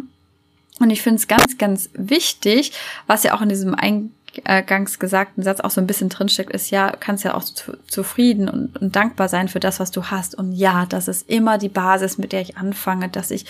Und 0.80 0.90
ich 0.90 1.02
finde 1.02 1.16
es 1.16 1.28
ganz, 1.28 1.58
ganz 1.58 1.90
wichtig, 1.94 2.72
was 3.06 3.22
ja 3.22 3.34
auch 3.34 3.40
in 3.40 3.48
diesem 3.48 3.74
Ein 3.74 4.12
eingangs 4.44 4.98
gesagten 4.98 5.42
Satz 5.42 5.60
auch 5.60 5.70
so 5.70 5.80
ein 5.80 5.86
bisschen 5.86 6.08
drinsteckt, 6.08 6.52
ist 6.52 6.70
ja, 6.70 6.92
kannst 6.98 7.24
ja 7.24 7.34
auch 7.34 7.44
zu, 7.44 7.76
zufrieden 7.86 8.48
und, 8.48 8.80
und 8.80 8.96
dankbar 8.96 9.28
sein 9.28 9.48
für 9.48 9.60
das, 9.60 9.80
was 9.80 9.90
du 9.90 10.04
hast. 10.04 10.34
Und 10.34 10.52
ja, 10.52 10.86
das 10.86 11.08
ist 11.08 11.28
immer 11.28 11.58
die 11.58 11.68
Basis, 11.68 12.18
mit 12.18 12.32
der 12.32 12.40
ich 12.40 12.56
anfange, 12.56 13.08
dass 13.08 13.30
ich 13.30 13.46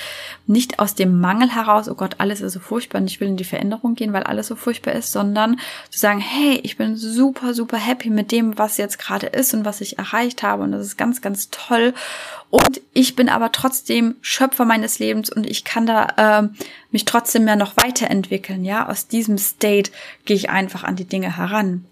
nicht 0.46 0.78
aus 0.78 0.94
dem 0.94 1.20
Mangel 1.20 1.54
heraus, 1.54 1.88
oh 1.88 1.94
Gott, 1.94 2.16
alles 2.18 2.40
ist 2.40 2.52
so 2.52 2.60
furchtbar 2.60 3.00
und 3.00 3.06
ich 3.06 3.20
will 3.20 3.28
in 3.28 3.36
die 3.36 3.44
Veränderung 3.44 3.94
gehen, 3.94 4.12
weil 4.12 4.24
alles 4.24 4.48
so 4.48 4.56
furchtbar 4.56 4.92
ist, 4.92 5.12
sondern 5.12 5.58
zu 5.90 5.98
sagen, 5.98 6.20
hey, 6.20 6.60
ich 6.62 6.76
bin 6.76 6.96
super, 6.96 7.54
super 7.54 7.78
happy 7.78 8.10
mit 8.10 8.32
dem, 8.32 8.58
was 8.58 8.76
jetzt 8.76 8.98
gerade 8.98 9.26
ist 9.26 9.54
und 9.54 9.64
was 9.64 9.80
ich 9.80 9.98
erreicht 9.98 10.42
habe. 10.42 10.62
Und 10.62 10.72
das 10.72 10.86
ist 10.86 10.96
ganz, 10.96 11.20
ganz 11.20 11.50
toll. 11.50 11.94
Und 12.50 12.82
ich 12.92 13.16
bin 13.16 13.30
aber 13.30 13.50
trotzdem 13.50 14.16
Schöpfer 14.20 14.66
meines 14.66 14.98
Lebens 14.98 15.30
und 15.30 15.46
ich 15.46 15.64
kann 15.64 15.86
da 15.86 16.42
äh, 16.42 16.48
mich 16.92 17.04
trotzdem 17.04 17.44
mehr 17.44 17.56
noch 17.56 17.76
weiterentwickeln. 17.76 18.64
Ja, 18.64 18.88
aus 18.88 19.08
diesem 19.08 19.38
State 19.38 19.90
gehe 20.24 20.36
ich 20.36 20.50
einfach 20.50 20.84
an 20.84 20.96
die 20.96 21.04
Dinge 21.04 21.36
heran. 21.36 21.84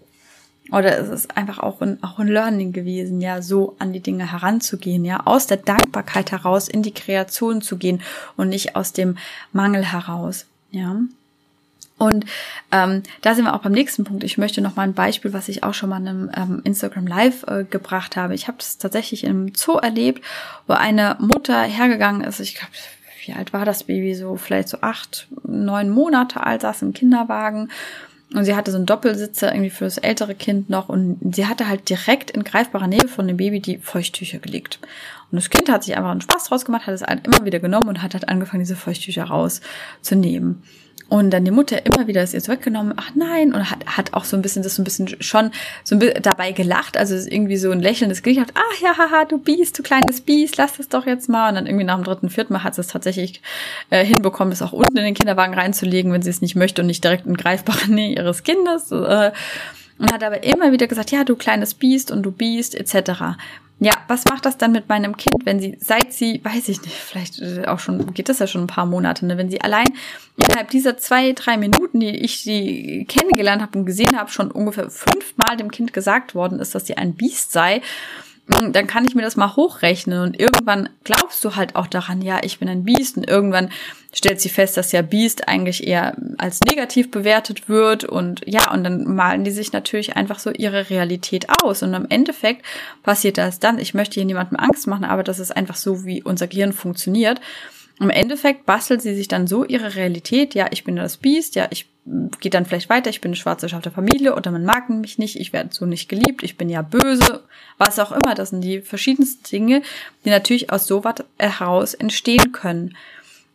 Oder 0.71 0.97
es 0.99 1.09
ist 1.09 1.35
einfach 1.35 1.59
auch 1.59 1.81
ein, 1.81 2.01
auch 2.01 2.19
ein 2.19 2.27
Learning 2.27 2.71
gewesen, 2.71 3.19
ja, 3.19 3.41
so 3.41 3.75
an 3.79 3.91
die 3.91 3.99
Dinge 3.99 4.31
heranzugehen, 4.31 5.03
ja, 5.03 5.21
aus 5.25 5.45
der 5.47 5.57
Dankbarkeit 5.57 6.31
heraus 6.31 6.69
in 6.69 6.81
die 6.81 6.93
Kreation 6.93 7.61
zu 7.61 7.77
gehen 7.77 8.01
und 8.37 8.49
nicht 8.49 8.75
aus 8.75 8.93
dem 8.93 9.17
Mangel 9.51 9.83
heraus, 9.83 10.45
ja. 10.71 10.95
Und 11.97 12.25
ähm, 12.71 13.03
da 13.21 13.35
sind 13.35 13.45
wir 13.45 13.53
auch 13.53 13.61
beim 13.61 13.73
nächsten 13.73 14.05
Punkt. 14.05 14.23
Ich 14.23 14.39
möchte 14.39 14.59
noch 14.61 14.75
mal 14.75 14.83
ein 14.83 14.95
Beispiel, 14.95 15.33
was 15.33 15.49
ich 15.49 15.63
auch 15.63 15.75
schon 15.75 15.89
mal 15.89 16.01
in 16.01 16.07
einem 16.07 16.31
ähm, 16.35 16.61
Instagram 16.63 17.05
Live 17.05 17.43
äh, 17.43 17.63
gebracht 17.63 18.15
habe. 18.15 18.33
Ich 18.33 18.47
habe 18.47 18.57
das 18.57 18.79
tatsächlich 18.79 19.23
im 19.23 19.53
Zoo 19.53 19.77
erlebt, 19.77 20.25
wo 20.65 20.73
eine 20.73 21.15
Mutter 21.19 21.61
hergegangen 21.61 22.23
ist. 22.23 22.39
Ich 22.39 22.55
glaube, 22.55 22.71
wie 23.25 23.33
alt 23.33 23.53
war 23.53 23.65
das 23.65 23.83
Baby? 23.83 24.15
So 24.15 24.35
vielleicht 24.35 24.69
so 24.69 24.79
acht, 24.81 25.27
neun 25.47 25.89
Monate 25.89 26.45
alt, 26.45 26.61
saß 26.61 26.81
im 26.81 26.93
Kinderwagen. 26.93 27.69
Und 28.33 28.45
sie 28.45 28.55
hatte 28.55 28.71
so 28.71 28.77
einen 28.77 28.85
Doppelsitzer 28.85 29.53
irgendwie 29.53 29.69
für 29.69 29.83
das 29.83 29.97
ältere 29.97 30.35
Kind 30.35 30.69
noch 30.69 30.87
und 30.87 31.35
sie 31.35 31.47
hatte 31.47 31.67
halt 31.67 31.89
direkt 31.89 32.31
in 32.31 32.45
greifbarer 32.45 32.87
Nähe 32.87 33.09
von 33.09 33.27
dem 33.27 33.35
Baby 33.35 33.59
die 33.59 33.77
Feuchttücher 33.79 34.39
gelegt. 34.39 34.79
Und 35.31 35.35
das 35.35 35.49
Kind 35.49 35.69
hat 35.69 35.83
sich 35.83 35.97
einfach 35.97 36.11
einen 36.11 36.21
Spaß 36.21 36.45
draus 36.45 36.63
gemacht, 36.63 36.87
hat 36.87 36.93
es 36.93 37.01
halt 37.01 37.27
immer 37.27 37.45
wieder 37.45 37.59
genommen 37.59 37.89
und 37.89 38.01
hat 38.01 38.13
halt 38.13 38.29
angefangen, 38.29 38.63
diese 38.63 38.77
Feuchttücher 38.77 39.25
rauszunehmen. 39.25 40.63
Und 41.11 41.31
dann 41.31 41.43
die 41.43 41.51
Mutter 41.51 41.85
immer 41.85 42.07
wieder 42.07 42.23
ist 42.23 42.33
ihr 42.33 42.41
zurückgenommen, 42.41 42.93
ach 42.95 43.11
nein, 43.15 43.53
und 43.53 43.69
hat, 43.69 43.85
hat 43.85 44.13
auch 44.13 44.23
so 44.23 44.37
ein 44.37 44.41
bisschen 44.41 44.63
das 44.63 44.75
so 44.75 44.81
ein 44.81 44.85
bisschen 44.85 45.21
schon 45.21 45.51
so 45.83 45.93
ein 45.93 45.99
bisschen 45.99 46.21
dabei 46.21 46.53
gelacht, 46.53 46.95
also 46.95 47.13
irgendwie 47.15 47.57
so 47.57 47.69
ein 47.69 47.81
lächelndes 47.81 48.23
Gesicht 48.23 48.49
ach 48.53 48.81
ja, 48.81 48.97
haha, 48.97 49.25
du 49.25 49.37
Biest, 49.37 49.77
du 49.77 49.83
kleines 49.83 50.21
Biest, 50.21 50.55
lass 50.55 50.77
das 50.77 50.87
doch 50.87 51.05
jetzt 51.05 51.27
mal. 51.27 51.49
Und 51.49 51.55
dann 51.55 51.65
irgendwie 51.65 51.83
nach 51.83 51.95
dem 51.95 52.05
dritten, 52.05 52.29
vierten 52.29 52.53
Mal 52.53 52.63
hat 52.63 52.75
sie 52.75 52.81
es 52.81 52.87
tatsächlich 52.87 53.41
äh, 53.89 54.05
hinbekommen, 54.05 54.53
es 54.53 54.61
auch 54.61 54.71
unten 54.71 54.97
in 54.97 55.03
den 55.03 55.13
Kinderwagen 55.13 55.53
reinzulegen, 55.53 56.13
wenn 56.13 56.21
sie 56.21 56.29
es 56.29 56.39
nicht 56.39 56.55
möchte 56.55 56.81
und 56.81 56.87
nicht 56.87 57.03
direkt 57.03 57.25
in 57.25 57.35
greifbare 57.35 57.91
Nähe 57.91 58.15
ihres 58.15 58.43
Kindes. 58.43 58.89
Äh, 58.93 59.33
und 59.97 60.13
hat 60.13 60.23
aber 60.23 60.43
immer 60.45 60.71
wieder 60.71 60.87
gesagt, 60.87 61.11
ja, 61.11 61.25
du 61.25 61.35
kleines 61.35 61.73
Biest 61.73 62.09
und 62.09 62.23
du 62.23 62.31
Biest, 62.31 62.73
etc. 62.73 63.35
Ja, 63.83 63.93
was 64.07 64.25
macht 64.25 64.45
das 64.45 64.59
dann 64.59 64.73
mit 64.73 64.89
meinem 64.89 65.17
Kind, 65.17 65.43
wenn 65.43 65.59
sie, 65.59 65.75
seit 65.79 66.13
sie, 66.13 66.39
weiß 66.43 66.69
ich 66.69 66.83
nicht, 66.83 66.93
vielleicht 66.93 67.41
äh, 67.41 67.65
auch 67.65 67.79
schon, 67.79 68.13
geht 68.13 68.29
das 68.29 68.37
ja 68.37 68.45
schon 68.45 68.61
ein 68.61 68.67
paar 68.67 68.85
Monate, 68.85 69.25
ne, 69.25 69.39
wenn 69.39 69.49
sie 69.49 69.59
allein 69.59 69.87
innerhalb 70.37 70.69
dieser 70.69 70.99
zwei, 70.99 71.31
drei 71.31 71.57
Minuten, 71.57 71.99
die 71.99 72.15
ich 72.15 72.43
sie 72.43 73.07
kennengelernt 73.09 73.63
habe 73.63 73.79
und 73.79 73.87
gesehen 73.87 74.15
habe, 74.15 74.29
schon 74.29 74.51
ungefähr 74.51 74.91
fünfmal 74.91 75.57
dem 75.57 75.71
Kind 75.71 75.93
gesagt 75.93 76.35
worden 76.35 76.59
ist, 76.59 76.75
dass 76.75 76.85
sie 76.85 76.95
ein 76.95 77.15
Biest 77.15 77.53
sei, 77.53 77.81
dann 78.59 78.87
kann 78.87 79.05
ich 79.05 79.15
mir 79.15 79.21
das 79.21 79.35
mal 79.35 79.55
hochrechnen 79.55 80.21
und 80.21 80.39
irgendwann 80.39 80.89
glaubst 81.03 81.43
du 81.43 81.55
halt 81.55 81.75
auch 81.75 81.87
daran, 81.87 82.21
ja, 82.21 82.39
ich 82.43 82.59
bin 82.59 82.69
ein 82.69 82.83
Biest 82.83 83.17
und 83.17 83.29
irgendwann 83.29 83.69
stellt 84.13 84.41
sie 84.41 84.49
fest, 84.49 84.77
dass 84.77 84.91
ja 84.91 85.01
Biest 85.01 85.47
eigentlich 85.47 85.87
eher 85.87 86.15
als 86.37 86.59
negativ 86.61 87.11
bewertet 87.11 87.69
wird 87.69 88.03
und 88.03 88.41
ja, 88.45 88.71
und 88.71 88.83
dann 88.83 89.15
malen 89.15 89.43
die 89.43 89.51
sich 89.51 89.71
natürlich 89.71 90.15
einfach 90.15 90.39
so 90.39 90.51
ihre 90.51 90.89
Realität 90.89 91.47
aus 91.63 91.81
und 91.83 91.93
im 91.93 92.07
Endeffekt 92.09 92.65
passiert 93.03 93.37
das 93.37 93.59
dann, 93.59 93.79
ich 93.79 93.93
möchte 93.93 94.15
hier 94.15 94.25
niemandem 94.25 94.57
Angst 94.57 94.87
machen, 94.87 95.05
aber 95.05 95.23
das 95.23 95.39
ist 95.39 95.55
einfach 95.55 95.75
so, 95.75 96.05
wie 96.05 96.21
unser 96.23 96.47
Gehirn 96.47 96.73
funktioniert. 96.73 97.39
Im 97.99 98.09
Endeffekt 98.09 98.65
bastelt 98.65 99.01
sie 99.01 99.15
sich 99.15 99.27
dann 99.27 99.47
so 99.47 99.63
ihre 99.63 99.95
Realität, 99.95 100.55
ja, 100.55 100.67
ich 100.71 100.83
bin 100.83 100.95
das 100.95 101.17
Biest, 101.17 101.55
ja, 101.55 101.67
ich 101.69 101.87
gehe 102.39 102.49
dann 102.49 102.65
vielleicht 102.65 102.89
weiter, 102.89 103.09
ich 103.09 103.21
bin 103.21 103.29
eine 103.29 103.35
schwarze 103.35 103.69
Schaf 103.69 103.83
der 103.83 103.91
Familie 103.91 104.35
oder 104.35 104.49
man 104.51 104.65
mag 104.65 104.89
mich 104.89 105.19
nicht, 105.19 105.39
ich 105.39 105.53
werde 105.53 105.69
so 105.71 105.85
nicht 105.85 106.09
geliebt, 106.09 106.41
ich 106.41 106.57
bin 106.57 106.69
ja 106.69 106.81
böse, 106.81 107.43
was 107.77 107.99
auch 107.99 108.11
immer. 108.11 108.33
Das 108.33 108.49
sind 108.49 108.61
die 108.61 108.81
verschiedensten 108.81 109.43
Dinge, 109.49 109.83
die 110.25 110.29
natürlich 110.29 110.71
aus 110.71 110.87
sowas 110.87 111.15
heraus 111.37 111.93
entstehen 111.93 112.51
können. 112.51 112.95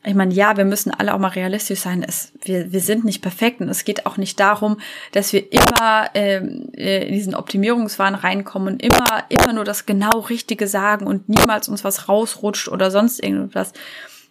Ich 0.05 0.15
meine, 0.15 0.33
ja, 0.33 0.57
wir 0.57 0.65
müssen 0.65 0.93
alle 0.93 1.13
auch 1.13 1.19
mal 1.19 1.29
realistisch 1.29 1.81
sein. 1.81 2.05
Es, 2.07 2.33
wir, 2.45 2.71
wir 2.71 2.79
sind 2.79 3.05
nicht 3.05 3.23
perfekt 3.23 3.61
und 3.61 3.69
es 3.69 3.85
geht 3.85 4.07
auch 4.07 4.17
nicht 4.17 4.39
darum, 4.39 4.79
dass 5.11 5.33
wir 5.33 5.53
immer 5.53 6.11
ähm, 6.15 6.69
äh, 6.77 7.09
in 7.09 7.13
diesen 7.13 7.35
Optimierungswahn 7.35 8.15
reinkommen 8.15 8.75
und 8.75 8.83
immer, 8.85 9.25
immer 9.29 9.53
nur 9.53 9.65
das 9.65 9.85
genau 9.85 10.21
Richtige 10.21 10.69
sagen 10.69 11.09
und 11.09 11.29
niemals 11.29 11.69
uns 11.69 11.83
was 11.83 12.09
rausrutscht 12.09 12.69
oder 12.69 12.93
sonst 12.93 13.21
irgendwas. 13.21 13.73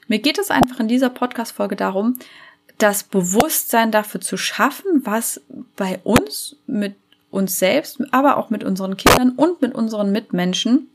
Mir 0.08 0.20
geht 0.20 0.38
es 0.38 0.52
einfach 0.52 0.80
in 0.80 0.88
dieser 0.88 1.10
Podcast-Folge 1.10 1.76
darum, 1.76 2.18
das 2.78 3.04
Bewusstsein 3.04 3.92
dafür 3.92 4.22
zu 4.22 4.38
schaffen, 4.38 5.02
was 5.06 5.42
bei 5.76 6.00
uns 6.04 6.58
mit 6.68 6.96
uns 7.32 7.60
selbst, 7.60 8.02
aber 8.12 8.38
auch 8.38 8.50
mit 8.50 8.64
unseren 8.64 8.98
Kindern 8.98 9.32
und 9.32 9.62
mit 9.62 9.74
unseren 9.76 10.12
Mitmenschen 10.12 10.90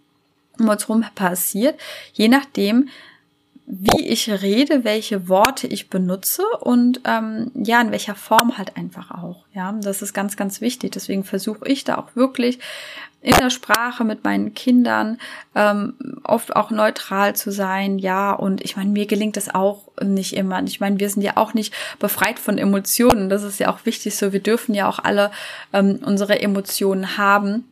um 0.58 0.68
uns 0.68 0.88
herum 0.88 1.04
passiert, 1.14 1.80
je 2.12 2.28
nachdem, 2.28 2.88
wie 3.72 4.08
ich 4.08 4.28
rede, 4.28 4.82
welche 4.82 5.28
Worte 5.28 5.68
ich 5.68 5.90
benutze 5.90 6.42
und 6.60 7.00
ähm, 7.04 7.52
ja, 7.54 7.80
in 7.80 7.92
welcher 7.92 8.16
Form 8.16 8.58
halt 8.58 8.76
einfach 8.76 9.12
auch. 9.12 9.44
Ja, 9.54 9.72
das 9.80 10.02
ist 10.02 10.12
ganz, 10.12 10.36
ganz 10.36 10.60
wichtig. 10.60 10.90
Deswegen 10.90 11.22
versuche 11.22 11.68
ich 11.68 11.84
da 11.84 11.96
auch 11.96 12.16
wirklich 12.16 12.58
in 13.22 13.36
der 13.36 13.50
Sprache 13.50 14.02
mit 14.02 14.24
meinen 14.24 14.54
Kindern 14.54 15.18
ähm, 15.54 15.94
oft 16.24 16.56
auch 16.56 16.70
neutral 16.70 17.36
zu 17.36 17.52
sein, 17.52 17.98
ja. 17.98 18.32
Und 18.32 18.60
ich 18.62 18.76
meine, 18.76 18.90
mir 18.90 19.06
gelingt 19.06 19.36
das 19.36 19.54
auch 19.54 19.82
nicht 20.02 20.34
immer. 20.34 20.60
Ich 20.64 20.80
meine, 20.80 20.98
wir 20.98 21.08
sind 21.08 21.22
ja 21.22 21.36
auch 21.36 21.54
nicht 21.54 21.72
befreit 22.00 22.40
von 22.40 22.58
Emotionen. 22.58 23.28
Das 23.28 23.44
ist 23.44 23.60
ja 23.60 23.72
auch 23.72 23.84
wichtig 23.84 24.16
so. 24.16 24.32
Wir 24.32 24.42
dürfen 24.42 24.74
ja 24.74 24.88
auch 24.88 24.98
alle 24.98 25.30
ähm, 25.72 26.00
unsere 26.04 26.40
Emotionen 26.40 27.18
haben. 27.18 27.66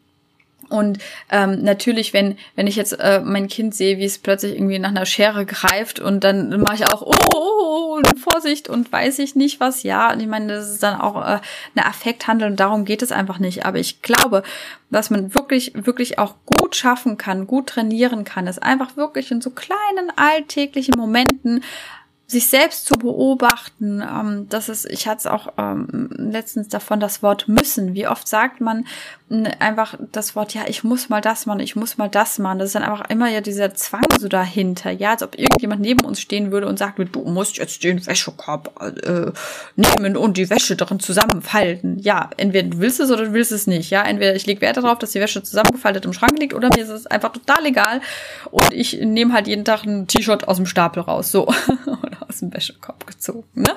Und 0.69 0.99
ähm, 1.31 1.63
natürlich, 1.63 2.13
wenn 2.13 2.37
wenn 2.55 2.67
ich 2.67 2.77
jetzt 2.77 2.93
äh, 2.93 3.21
mein 3.21 3.49
Kind 3.49 3.75
sehe, 3.75 3.99
wie 3.99 4.05
es 4.05 4.19
plötzlich 4.19 4.55
irgendwie 4.55 4.79
nach 4.79 4.91
einer 4.91 5.07
Schere 5.07 5.47
greift 5.47 5.99
und 5.99 6.25
dann 6.25 6.61
mache 6.61 6.77
ich 6.77 6.93
auch 6.93 7.03
oh, 7.03 7.13
oh, 7.35 7.39
oh, 7.39 8.01
oh 8.05 8.19
Vorsicht 8.31 8.69
und 8.69 8.91
weiß 8.93 9.19
ich 9.21 9.35
nicht 9.35 9.61
was. 9.61 9.83
Ja, 9.83 10.13
und 10.13 10.21
ich 10.21 10.27
meine, 10.27 10.55
das 10.55 10.71
ist 10.71 10.83
dann 10.83 11.01
auch 11.01 11.17
äh, 11.17 11.41
eine 11.75 11.87
Affekthandel 11.87 12.51
und 12.51 12.61
darum 12.61 12.85
geht 12.85 13.03
es 13.03 13.13
einfach 13.13 13.39
nicht. 13.39 13.65
Aber 13.65 13.79
ich 13.79 14.03
glaube, 14.03 14.43
was 14.91 15.11
man 15.11 15.35
wirklich 15.35 15.73
wirklich 15.75 16.19
auch 16.19 16.35
gut 16.45 16.77
schaffen 16.77 17.17
kann, 17.17 17.47
gut 17.47 17.69
trainieren 17.69 18.25
kann, 18.25 18.47
ist 18.47 18.63
einfach 18.63 18.97
wirklich 18.97 19.31
in 19.31 19.41
so 19.41 19.51
kleinen 19.51 20.13
alltäglichen 20.17 20.95
Momenten 20.97 21.63
sich 22.29 22.47
selbst 22.49 22.85
zu 22.85 22.95
beobachten, 22.95 24.03
ähm, 24.03 24.49
das 24.51 24.69
ist, 24.69 24.85
ich 24.85 25.09
hatte 25.09 25.19
es 25.21 25.27
auch 25.27 25.55
ähm, 25.57 26.11
letztens 26.13 26.69
davon, 26.69 27.01
das 27.01 27.23
Wort 27.23 27.49
müssen. 27.49 27.95
Wie 27.95 28.07
oft 28.07 28.29
sagt 28.29 28.61
man 28.61 28.87
einfach 29.31 29.95
das 30.13 30.35
Wort, 30.37 30.55
ja, 30.55 30.63
ich 30.67 30.85
muss 30.85 31.11
mal 31.11 31.21
das 31.21 31.45
machen, 31.45 31.61
ich 31.61 31.77
muss 31.77 31.99
mal 31.99 32.09
das 32.09 32.39
machen. 32.39 32.59
Das 32.59 32.69
ist 32.69 32.75
dann 32.75 32.83
einfach 32.83 33.11
immer 33.11 33.29
ja 33.29 33.41
dieser 33.41 33.75
Zwang 33.75 34.05
so 34.19 34.29
dahinter, 34.29 34.91
ja, 34.91 35.11
als 35.11 35.23
ob 35.23 35.39
irgendjemand 35.39 35.83
neben 35.83 36.05
uns 36.05 36.21
stehen 36.21 36.51
würde 36.51 36.67
und 36.67 36.79
sagt, 36.79 36.99
du 36.99 37.21
musst 37.25 37.59
jetzt 37.59 37.85
den 37.85 38.07
Wäschekorb 38.07 38.73
äh, 38.81 39.31
nehmen 39.77 40.17
und 40.17 40.37
die 40.37 40.49
Wäsche 40.49 40.77
darin 40.77 40.99
zusammenfalten. 40.99 41.99
Ja, 41.99 42.31
entweder 42.39 42.69
du 42.69 42.79
willst 42.79 43.01
es 43.01 43.11
oder 43.11 43.27
du 43.27 43.33
willst 43.35 43.53
es 43.53 43.67
nicht, 43.67 43.91
ja. 43.91 44.03
Entweder 44.03 44.35
ich 44.35 44.47
lege 44.47 44.63
Wert 44.63 44.79
darauf, 44.79 44.99
dass 44.99 45.11
die 45.11 45.21
Wäsche 45.21 45.43
zusammengefaltet 45.43 46.07
im 46.07 46.13
Schrank 46.15 46.39
liegt 46.39 46.55
oder 46.55 46.69
mir 46.75 46.83
ist 46.83 46.89
es 46.89 47.07
einfach 47.07 47.33
total 47.33 47.67
egal 47.67 48.01
und 48.51 48.73
ich 48.73 48.99
nehme 49.01 49.35
halt 49.35 49.47
jeden 49.47 49.65
Tag 49.65 49.85
ein 49.85 50.07
T-Shirt 50.07 50.49
aus 50.49 50.57
dem 50.57 50.67
Stapel 50.67 51.03
raus, 51.03 51.31
so. 51.31 51.49
aus 52.29 52.39
dem 52.41 52.53
Wäschekorb 52.53 53.07
gezogen. 53.07 53.49
Ne? 53.55 53.75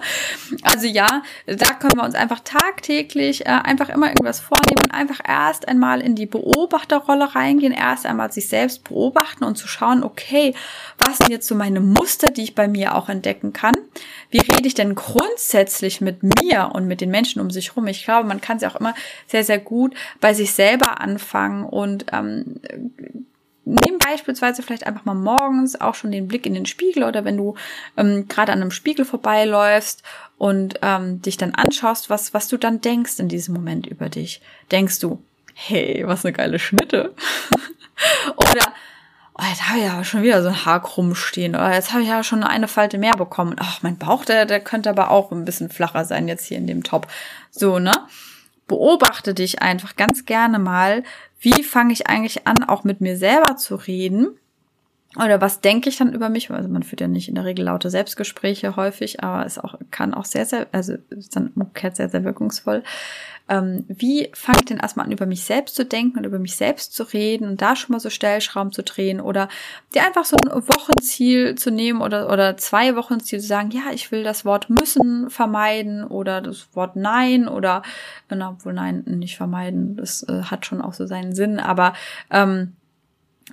Also 0.63 0.87
ja, 0.87 1.07
da 1.45 1.73
können 1.73 1.95
wir 1.95 2.03
uns 2.03 2.15
einfach 2.15 2.41
tagtäglich 2.43 3.45
äh, 3.45 3.49
einfach 3.49 3.89
immer 3.89 4.07
irgendwas 4.07 4.39
vornehmen 4.39 4.83
und 4.83 4.93
einfach 4.93 5.19
erst 5.47 5.67
einmal 5.67 6.01
in 6.01 6.15
die 6.15 6.25
Beobachterrolle 6.25 7.35
reingehen, 7.35 7.73
erst 7.73 8.05
einmal 8.05 8.31
sich 8.31 8.47
selbst 8.47 8.83
beobachten 8.83 9.43
und 9.43 9.57
zu 9.57 9.67
schauen, 9.67 10.03
okay, 10.03 10.53
was 10.97 11.17
sind 11.17 11.29
jetzt 11.29 11.47
so 11.47 11.55
meine 11.55 11.79
Muster, 11.79 12.31
die 12.31 12.43
ich 12.43 12.55
bei 12.55 12.67
mir 12.67 12.95
auch 12.95 13.09
entdecken 13.09 13.53
kann? 13.53 13.75
Wie 14.29 14.39
rede 14.39 14.67
ich 14.67 14.73
denn 14.73 14.95
grundsätzlich 14.95 16.01
mit 16.01 16.23
mir 16.23 16.71
und 16.73 16.87
mit 16.87 17.01
den 17.01 17.11
Menschen 17.11 17.41
um 17.41 17.51
sich 17.51 17.69
herum? 17.69 17.87
Ich 17.87 18.03
glaube, 18.03 18.27
man 18.27 18.41
kann 18.41 18.59
sie 18.59 18.67
auch 18.67 18.75
immer 18.75 18.93
sehr, 19.27 19.43
sehr 19.43 19.59
gut 19.59 19.95
bei 20.19 20.33
sich 20.33 20.53
selber 20.53 21.01
anfangen 21.01 21.65
und 21.65 22.05
ähm, 22.13 22.61
nimm 23.65 23.99
beispielsweise 23.99 24.63
vielleicht 24.63 24.87
einfach 24.87 25.05
mal 25.05 25.13
morgens 25.13 25.79
auch 25.79 25.95
schon 25.95 26.11
den 26.11 26.27
Blick 26.27 26.45
in 26.45 26.53
den 26.53 26.65
Spiegel 26.65 27.03
oder 27.03 27.25
wenn 27.25 27.37
du 27.37 27.55
ähm, 27.97 28.27
gerade 28.27 28.51
an 28.51 28.61
einem 28.61 28.71
Spiegel 28.71 29.05
vorbeiläufst 29.05 30.03
und 30.37 30.79
ähm, 30.81 31.21
dich 31.21 31.37
dann 31.37 31.53
anschaust, 31.53 32.09
was, 32.09 32.33
was 32.33 32.47
du 32.47 32.57
dann 32.57 32.81
denkst 32.81 33.19
in 33.19 33.27
diesem 33.27 33.53
Moment 33.53 33.85
über 33.85 34.09
dich. 34.09 34.41
Denkst 34.71 34.99
du, 34.99 35.21
hey, 35.53 36.03
was 36.05 36.25
eine 36.25 36.33
geile 36.33 36.59
Schnitte. 36.59 37.13
oder 38.35 38.73
oh, 39.41 39.43
jetzt 39.49 39.67
habe 39.67 39.79
ich 39.79 39.85
ja 39.85 40.03
schon 40.03 40.23
wieder 40.23 40.41
so 40.41 40.49
ein 40.49 40.65
Haar 40.65 40.81
krumm 40.81 41.15
stehen. 41.15 41.55
Oder 41.55 41.73
jetzt 41.73 41.91
habe 41.91 42.03
ich 42.03 42.09
ja 42.09 42.23
schon 42.23 42.43
eine 42.43 42.67
Falte 42.67 42.97
mehr 42.97 43.15
bekommen. 43.15 43.55
Ach, 43.59 43.81
mein 43.81 43.97
Bauch, 43.97 44.25
der, 44.25 44.45
der 44.45 44.59
könnte 44.59 44.89
aber 44.89 45.11
auch 45.11 45.31
ein 45.31 45.45
bisschen 45.45 45.69
flacher 45.69 46.05
sein 46.05 46.27
jetzt 46.27 46.45
hier 46.45 46.57
in 46.57 46.67
dem 46.67 46.83
Top. 46.83 47.07
So, 47.49 47.79
ne? 47.79 47.91
Beobachte 48.67 49.33
dich 49.33 49.61
einfach 49.61 49.95
ganz 49.95 50.25
gerne 50.25 50.59
mal, 50.59 51.03
wie 51.39 51.63
fange 51.63 51.91
ich 51.91 52.07
eigentlich 52.07 52.47
an, 52.47 52.63
auch 52.63 52.83
mit 52.83 53.01
mir 53.01 53.17
selber 53.17 53.57
zu 53.57 53.75
reden? 53.75 54.37
Oder 55.17 55.41
was 55.41 55.59
denke 55.59 55.89
ich 55.89 55.97
dann 55.97 56.13
über 56.13 56.29
mich? 56.29 56.49
Also 56.49 56.69
man 56.69 56.83
führt 56.83 57.01
ja 57.01 57.07
nicht 57.07 57.27
in 57.27 57.35
der 57.35 57.43
Regel 57.43 57.65
laute 57.65 57.89
Selbstgespräche 57.89 58.77
häufig, 58.77 59.23
aber 59.23 59.45
es 59.45 59.59
auch, 59.59 59.75
kann 59.91 60.13
auch 60.13 60.23
sehr, 60.23 60.45
sehr, 60.45 60.67
also 60.71 60.95
ist 61.09 61.35
dann 61.35 61.51
umgekehrt 61.55 61.97
sehr, 61.97 62.07
sehr 62.07 62.23
wirkungsvoll. 62.23 62.83
Ähm, 63.49 63.83
wie 63.89 64.29
fange 64.33 64.59
ich 64.59 64.65
denn 64.65 64.77
erstmal 64.77 65.07
an, 65.07 65.11
über 65.11 65.25
mich 65.25 65.43
selbst 65.43 65.75
zu 65.75 65.83
denken 65.83 66.19
und 66.19 66.23
über 66.23 66.39
mich 66.39 66.55
selbst 66.55 66.93
zu 66.93 67.03
reden 67.03 67.49
und 67.49 67.61
da 67.61 67.75
schon 67.75 67.91
mal 67.91 67.99
so 67.99 68.09
Stellschrauben 68.09 68.71
zu 68.71 68.83
drehen 68.83 69.19
oder 69.19 69.49
dir 69.93 70.05
einfach 70.05 70.23
so 70.23 70.37
ein 70.37 70.49
Wochenziel 70.49 71.55
zu 71.55 71.71
nehmen 71.71 72.01
oder, 72.01 72.31
oder 72.31 72.55
zwei 72.55 72.95
Wochenziel 72.95 73.41
zu 73.41 73.47
sagen, 73.47 73.71
ja, 73.71 73.91
ich 73.93 74.13
will 74.13 74.23
das 74.23 74.45
Wort 74.45 74.69
müssen 74.69 75.29
vermeiden 75.29 76.05
oder 76.05 76.39
das 76.39 76.69
Wort 76.73 76.95
nein 76.95 77.49
oder, 77.49 77.81
na, 78.29 78.51
obwohl 78.51 78.71
nein, 78.71 79.03
nicht 79.05 79.35
vermeiden, 79.35 79.97
das 79.97 80.23
äh, 80.23 80.43
hat 80.43 80.65
schon 80.65 80.81
auch 80.81 80.93
so 80.93 81.05
seinen 81.05 81.35
Sinn, 81.35 81.59
aber 81.59 81.91
ähm, 82.29 82.77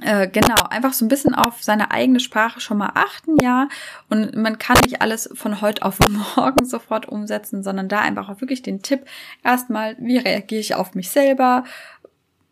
äh, 0.00 0.28
genau, 0.28 0.54
einfach 0.70 0.92
so 0.92 1.04
ein 1.04 1.08
bisschen 1.08 1.34
auf 1.34 1.62
seine 1.62 1.90
eigene 1.90 2.20
Sprache 2.20 2.60
schon 2.60 2.78
mal 2.78 2.92
achten, 2.94 3.36
ja. 3.42 3.68
Und 4.08 4.36
man 4.36 4.58
kann 4.58 4.76
nicht 4.84 5.02
alles 5.02 5.28
von 5.34 5.60
heute 5.60 5.82
auf 5.82 5.98
morgen 6.36 6.64
sofort 6.64 7.08
umsetzen, 7.08 7.62
sondern 7.62 7.88
da 7.88 8.00
einfach 8.00 8.28
auch 8.28 8.40
wirklich 8.40 8.62
den 8.62 8.82
Tipp, 8.82 9.04
erstmal, 9.42 9.96
wie 9.98 10.18
reagiere 10.18 10.60
ich 10.60 10.74
auf 10.74 10.94
mich 10.94 11.10
selber? 11.10 11.64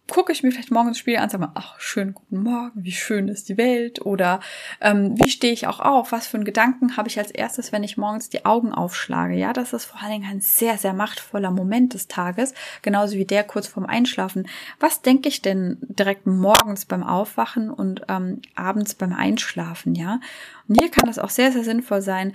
Gucke 0.09 0.33
ich 0.33 0.43
mir 0.43 0.53
vielleicht 0.53 0.71
morgens 0.71 0.93
das 0.93 0.99
Spiel 0.99 1.17
an, 1.17 1.29
sage 1.29 1.45
mal, 1.45 1.53
ach, 1.55 1.81
schönen 1.81 2.15
guten 2.15 2.43
Morgen, 2.43 2.85
wie 2.85 2.93
schön 2.93 3.29
ist 3.29 3.49
die 3.49 3.57
Welt 3.57 4.05
oder 4.05 4.41
ähm, 4.81 5.15
wie 5.19 5.29
stehe 5.29 5.53
ich 5.53 5.67
auch 5.67 5.81
auf, 5.81 6.13
was 6.13 6.27
für 6.27 6.37
einen 6.37 6.45
Gedanken 6.45 6.97
habe 6.97 7.09
ich 7.09 7.19
als 7.19 7.31
erstes, 7.31 7.73
wenn 7.73 7.83
ich 7.83 7.97
morgens 7.97 8.29
die 8.29 8.45
Augen 8.45 8.73
aufschlage. 8.73 9.35
Ja, 9.35 9.53
das 9.53 9.73
ist 9.73 9.87
vor 9.87 10.01
allen 10.01 10.13
Dingen 10.13 10.31
ein 10.31 10.41
sehr, 10.41 10.79
sehr 10.79 10.93
machtvoller 10.93 11.51
Moment 11.51 11.95
des 11.95 12.07
Tages, 12.07 12.55
genauso 12.83 13.17
wie 13.17 13.25
der 13.25 13.45
kurz 13.45 13.67
vorm 13.67 13.87
Einschlafen. 13.87 14.49
Was 14.79 15.03
denke 15.03 15.29
ich 15.29 15.43
denn 15.43 15.79
direkt 15.81 16.27
morgens 16.27 16.85
beim 16.85 17.03
Aufwachen 17.03 17.71
und 17.71 18.03
ähm, 18.09 18.43
abends 18.55 18.95
beim 18.95 19.13
Einschlafen, 19.13 19.95
ja? 19.95 20.21
Und 20.69 20.81
hier 20.81 20.91
kann 20.91 21.09
es 21.09 21.19
auch 21.19 21.31
sehr, 21.31 21.53
sehr 21.53 21.65
sinnvoll 21.65 22.03
sein, 22.03 22.33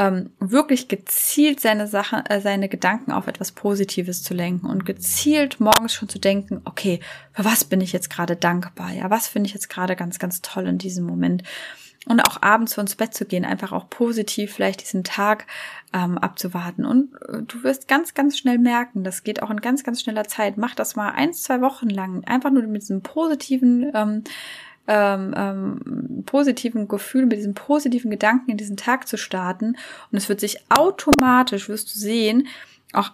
ähm, 0.00 0.30
wirklich 0.40 0.88
gezielt 0.88 1.60
seine 1.60 1.86
Sachen, 1.86 2.24
äh, 2.24 2.40
seine 2.40 2.70
Gedanken 2.70 3.12
auf 3.12 3.26
etwas 3.26 3.52
Positives 3.52 4.22
zu 4.22 4.32
lenken 4.32 4.66
und 4.66 4.86
gezielt 4.86 5.60
morgens 5.60 5.92
schon 5.92 6.08
zu 6.08 6.18
denken, 6.18 6.62
okay, 6.64 7.00
für 7.34 7.44
was 7.44 7.64
bin 7.64 7.82
ich 7.82 7.92
jetzt 7.92 8.08
gerade 8.08 8.34
dankbar? 8.34 8.92
Ja, 8.92 9.10
was 9.10 9.28
finde 9.28 9.48
ich 9.48 9.52
jetzt 9.52 9.68
gerade 9.68 9.96
ganz, 9.96 10.18
ganz 10.18 10.40
toll 10.40 10.66
in 10.66 10.78
diesem 10.78 11.04
Moment? 11.04 11.42
Und 12.06 12.20
auch 12.20 12.40
abends 12.40 12.78
ins 12.78 12.96
Bett 12.96 13.12
zu 13.12 13.26
gehen, 13.26 13.44
einfach 13.44 13.72
auch 13.72 13.90
positiv 13.90 14.54
vielleicht 14.54 14.80
diesen 14.80 15.04
Tag 15.04 15.46
ähm, 15.92 16.16
abzuwarten. 16.16 16.86
Und 16.86 17.12
äh, 17.28 17.42
du 17.42 17.62
wirst 17.62 17.86
ganz, 17.86 18.14
ganz 18.14 18.38
schnell 18.38 18.56
merken, 18.56 19.04
das 19.04 19.22
geht 19.22 19.42
auch 19.42 19.50
in 19.50 19.60
ganz, 19.60 19.84
ganz 19.84 20.00
schneller 20.00 20.24
Zeit. 20.24 20.56
Mach 20.56 20.74
das 20.74 20.96
mal 20.96 21.10
eins, 21.10 21.42
zwei 21.42 21.60
Wochen 21.60 21.90
lang, 21.90 22.24
einfach 22.24 22.50
nur 22.50 22.62
mit 22.62 22.80
diesem 22.80 23.02
positiven 23.02 23.92
ähm, 23.94 24.24
ähm, 24.90 25.32
ähm, 25.36 26.24
positiven 26.26 26.88
Gefühl, 26.88 27.26
mit 27.26 27.38
diesem 27.38 27.54
positiven 27.54 28.10
Gedanken 28.10 28.50
in 28.50 28.56
diesen 28.56 28.76
Tag 28.76 29.06
zu 29.06 29.16
starten. 29.16 29.76
Und 30.10 30.18
es 30.18 30.28
wird 30.28 30.40
sich 30.40 30.58
automatisch, 30.68 31.68
wirst 31.68 31.94
du 31.94 31.98
sehen, 31.98 32.48
auch 32.92 33.12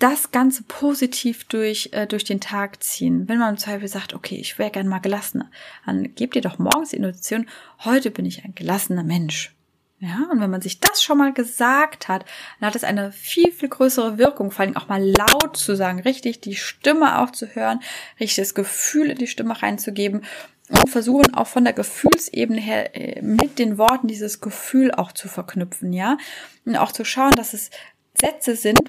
das 0.00 0.32
Ganze 0.32 0.64
positiv 0.64 1.44
durch, 1.44 1.90
äh, 1.92 2.08
durch 2.08 2.24
den 2.24 2.40
Tag 2.40 2.82
ziehen. 2.82 3.28
Wenn 3.28 3.38
man 3.38 3.50
im 3.50 3.58
Zweifel 3.58 3.86
sagt, 3.86 4.12
okay, 4.12 4.34
ich 4.34 4.58
wäre 4.58 4.72
gern 4.72 4.88
mal 4.88 4.98
gelassener, 4.98 5.50
dann 5.86 6.16
gebt 6.16 6.34
ihr 6.34 6.42
doch 6.42 6.58
morgens 6.58 6.90
die 6.90 6.96
Intuition, 6.96 7.46
heute 7.84 8.10
bin 8.10 8.26
ich 8.26 8.44
ein 8.44 8.56
gelassener 8.56 9.04
Mensch. 9.04 9.54
Ja, 10.00 10.28
und 10.30 10.40
wenn 10.40 10.50
man 10.50 10.60
sich 10.60 10.80
das 10.80 11.02
schon 11.02 11.18
mal 11.18 11.32
gesagt 11.32 12.08
hat, 12.08 12.26
dann 12.58 12.66
hat 12.66 12.76
es 12.76 12.84
eine 12.84 13.12
viel, 13.12 13.52
viel 13.52 13.68
größere 13.68 14.18
Wirkung, 14.18 14.50
vor 14.50 14.64
allem 14.64 14.76
auch 14.76 14.88
mal 14.88 15.02
laut 15.02 15.56
zu 15.56 15.76
sagen, 15.76 16.00
richtig 16.00 16.40
die 16.40 16.56
Stimme 16.56 17.20
auch 17.20 17.30
zu 17.30 17.46
hören, 17.54 17.80
richtig 18.18 18.36
das 18.36 18.54
Gefühl 18.54 19.10
in 19.10 19.18
die 19.18 19.28
Stimme 19.28 19.62
reinzugeben 19.62 20.24
und 20.68 20.88
versuchen 20.88 21.34
auch 21.34 21.46
von 21.46 21.64
der 21.64 21.72
Gefühlsebene 21.72 22.60
her 22.60 22.96
äh, 22.96 23.20
mit 23.22 23.58
den 23.58 23.76
Worten 23.76 24.08
dieses 24.08 24.40
Gefühl 24.40 24.92
auch 24.92 25.12
zu 25.12 25.28
verknüpfen, 25.28 25.92
ja. 25.92 26.16
Und 26.64 26.76
auch 26.76 26.92
zu 26.92 27.04
schauen, 27.04 27.32
dass 27.32 27.52
es 27.52 27.70
Sätze 28.18 28.56
sind, 28.56 28.80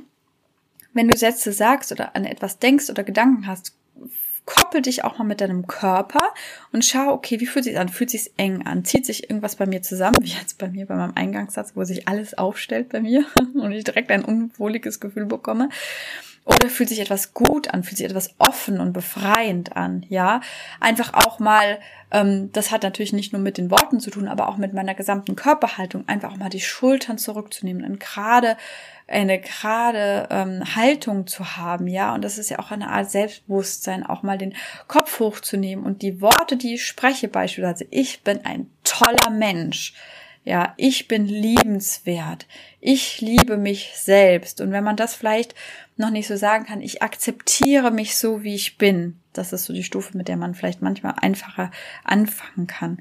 wenn 0.93 1.09
du 1.09 1.17
Sätze 1.17 1.51
sagst 1.51 1.91
oder 1.91 2.15
an 2.15 2.25
etwas 2.25 2.59
denkst 2.59 2.89
oder 2.89 3.03
Gedanken 3.03 3.47
hast, 3.47 3.73
koppel 4.45 4.81
dich 4.81 5.03
auch 5.03 5.17
mal 5.17 5.23
mit 5.25 5.41
deinem 5.41 5.67
Körper 5.67 6.21
und 6.71 6.85
schau, 6.85 7.11
okay, 7.11 7.39
wie 7.39 7.47
fühlt 7.47 7.65
sich 7.65 7.77
an? 7.77 7.89
Fühlt 7.89 8.11
sich 8.11 8.31
eng 8.37 8.65
an? 8.65 8.85
Zieht 8.85 9.05
sich 9.05 9.29
irgendwas 9.29 9.55
bei 9.55 9.65
mir 9.65 9.81
zusammen? 9.81 10.15
Wie 10.21 10.29
jetzt 10.29 10.57
bei 10.57 10.69
mir 10.69 10.85
bei 10.85 10.95
meinem 10.95 11.13
Eingangssatz, 11.15 11.71
wo 11.75 11.83
sich 11.83 12.07
alles 12.07 12.37
aufstellt 12.37 12.89
bei 12.89 13.01
mir 13.01 13.25
und 13.53 13.71
ich 13.71 13.83
direkt 13.83 14.11
ein 14.11 14.23
unwohliges 14.23 14.99
Gefühl 14.99 15.25
bekomme. 15.25 15.69
Oder 16.45 16.69
fühlt 16.69 16.89
sich 16.89 16.99
etwas 16.99 17.33
gut 17.33 17.73
an, 17.73 17.83
fühlt 17.83 17.97
sich 17.97 18.05
etwas 18.05 18.35
offen 18.37 18.79
und 18.79 18.93
befreiend 18.93 19.75
an, 19.75 20.05
ja. 20.09 20.41
Einfach 20.79 21.13
auch 21.15 21.39
mal, 21.39 21.79
ähm, 22.11 22.51
das 22.53 22.69
hat 22.69 22.83
natürlich 22.83 23.13
nicht 23.13 23.33
nur 23.33 23.41
mit 23.41 23.57
den 23.57 23.71
Worten 23.71 23.99
zu 23.99 24.11
tun, 24.11 24.27
aber 24.27 24.47
auch 24.47 24.57
mit 24.57 24.71
meiner 24.71 24.93
gesamten 24.93 25.35
Körperhaltung, 25.35 26.07
einfach 26.07 26.31
auch 26.31 26.37
mal 26.37 26.49
die 26.49 26.61
Schultern 26.61 27.17
zurückzunehmen 27.17 27.83
und 27.83 27.99
gerade 27.99 28.57
eine 29.07 29.39
gerade 29.39 30.27
ähm, 30.29 30.75
Haltung 30.75 31.25
zu 31.25 31.57
haben, 31.57 31.87
ja. 31.87 32.13
Und 32.13 32.23
das 32.23 32.37
ist 32.37 32.51
ja 32.51 32.59
auch 32.59 32.69
eine 32.69 32.89
Art 32.89 33.09
Selbstbewusstsein, 33.09 34.05
auch 34.05 34.21
mal 34.21 34.37
den 34.37 34.53
Kopf 34.87 35.19
hochzunehmen 35.19 35.83
und 35.83 36.03
die 36.03 36.21
Worte, 36.21 36.57
die 36.57 36.75
ich 36.75 36.85
spreche, 36.85 37.27
beispielsweise, 37.27 37.87
ich 37.89 38.21
bin 38.21 38.45
ein 38.45 38.69
toller 38.83 39.31
Mensch 39.31 39.93
ja, 40.45 40.75
ich 40.77 41.07
bin 41.07 41.25
liebenswert. 41.25 42.47
Ich 42.79 43.19
liebe 43.19 43.57
mich 43.57 43.93
selbst. 43.95 44.61
Und 44.61 44.71
wenn 44.71 44.83
man 44.83 44.95
das 44.95 45.15
vielleicht 45.15 45.55
noch 45.97 46.11
nicht 46.11 46.27
so 46.27 46.37
sagen 46.37 46.65
kann, 46.65 46.81
ich 46.81 47.01
akzeptiere 47.01 47.89
mich 47.89 48.15
so, 48.15 48.43
wie 48.43 48.53
ich 48.53 48.77
bin. 48.77 49.19
Das 49.33 49.53
ist 49.53 49.65
so 49.65 49.73
die 49.73 49.83
Stufe, 49.83 50.15
mit 50.15 50.27
der 50.27 50.37
man 50.37 50.53
vielleicht 50.53 50.83
manchmal 50.83 51.15
einfacher 51.19 51.71
anfangen 52.03 52.67
kann. 52.67 52.99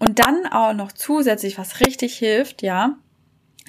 Und 0.00 0.18
dann 0.18 0.46
auch 0.46 0.74
noch 0.74 0.90
zusätzlich, 0.90 1.58
was 1.58 1.80
richtig 1.80 2.18
hilft, 2.18 2.62
ja, 2.62 2.98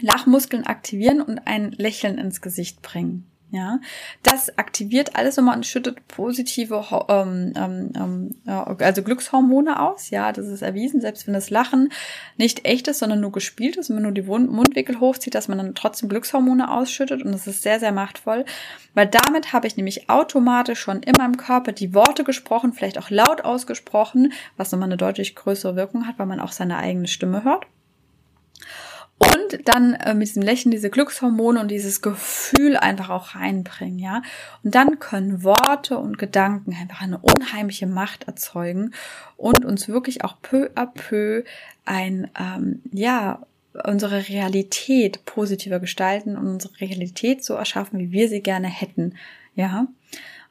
Lachmuskeln 0.02 0.66
aktivieren 0.66 1.22
und 1.22 1.40
ein 1.46 1.72
Lächeln 1.72 2.18
ins 2.18 2.42
Gesicht 2.42 2.82
bringen. 2.82 3.30
Ja, 3.56 3.80
das 4.22 4.58
aktiviert 4.58 5.16
alles 5.16 5.38
nochmal 5.38 5.56
und 5.56 5.66
schüttet 5.66 6.06
positive, 6.10 6.84
ähm, 7.08 7.54
ähm, 7.56 7.92
ähm 7.96 8.80
also 8.82 9.02
Glückshormone 9.02 9.80
aus. 9.80 10.10
Ja, 10.10 10.34
das 10.34 10.48
ist 10.48 10.62
erwiesen. 10.62 11.00
Selbst 11.00 11.26
wenn 11.26 11.34
das 11.34 11.50
Lachen 11.50 11.90
nicht 12.36 12.66
echt 12.66 12.90
ist, 12.90 13.00
sondern 13.00 13.22
nur 13.22 13.32
gespielt 13.32 13.78
ist 13.78 13.90
und 13.90 13.96
man 13.96 14.04
nur 14.04 14.12
die 14.12 14.24
Mundwinkel 14.24 15.00
hochzieht, 15.00 15.36
dass 15.36 15.48
man 15.48 15.58
dann 15.58 15.74
trotzdem 15.74 16.10
Glückshormone 16.10 16.70
ausschüttet. 16.70 17.24
Und 17.24 17.32
das 17.32 17.48
ist 17.48 17.64
sehr, 17.64 17.80
sehr 17.80 17.94
machtvoll, 17.94 18.44
weil 18.94 19.08
damit 19.08 19.54
habe 19.54 19.68
ich 19.68 19.78
nämlich 19.78 20.10
automatisch 20.10 20.82
schon 20.82 21.02
in 21.02 21.14
meinem 21.18 21.38
Körper 21.38 21.72
die 21.72 21.94
Worte 21.94 22.26
gesprochen, 22.26 22.74
vielleicht 22.74 22.98
auch 22.98 23.10
laut 23.10 23.46
ausgesprochen, 23.46 24.34
was 24.58 24.74
nochmal 24.74 24.90
eine 24.90 24.98
deutlich 24.98 25.34
größere 25.34 25.78
Wirkung 25.78 26.08
hat, 26.08 26.20
weil 26.20 26.26
man 26.26 26.42
auch 26.42 26.52
seine 26.52 26.76
eigene 26.76 27.08
Stimme 27.08 27.46
hört. 27.46 27.68
Und 29.46 29.68
dann 29.68 29.94
äh, 29.94 30.14
mit 30.14 30.28
diesem 30.28 30.42
Lächeln 30.42 30.72
diese 30.72 30.90
Glückshormone 30.90 31.60
und 31.60 31.70
dieses 31.70 32.02
Gefühl 32.02 32.78
einfach 32.78 33.10
auch 33.10 33.36
reinbringen, 33.36 34.00
ja. 34.00 34.22
Und 34.64 34.76
dann 34.76 35.00
können 35.00 35.44
Worte 35.44 35.98
und 35.98 36.18
Gedanken 36.18 36.74
einfach 36.74 37.02
eine 37.02 37.20
unheimliche 37.20 37.88
Macht 37.88 38.26
erzeugen 38.26 38.92
und 39.38 39.66
uns 39.66 39.88
wirklich 39.88 40.24
auch 40.24 40.42
peu 40.42 40.70
à 40.76 40.88
peu 40.88 41.44
ein, 41.86 42.30
ähm, 42.40 42.82
ja, 42.92 43.42
unsere 43.84 44.30
Realität 44.30 45.26
positiver 45.26 45.80
gestalten 45.80 46.38
und 46.38 46.48
unsere 46.48 46.80
Realität 46.80 47.44
so 47.44 47.54
erschaffen, 47.56 48.00
wie 48.00 48.12
wir 48.12 48.30
sie 48.30 48.42
gerne 48.42 48.68
hätten, 48.68 49.16
ja. 49.56 49.88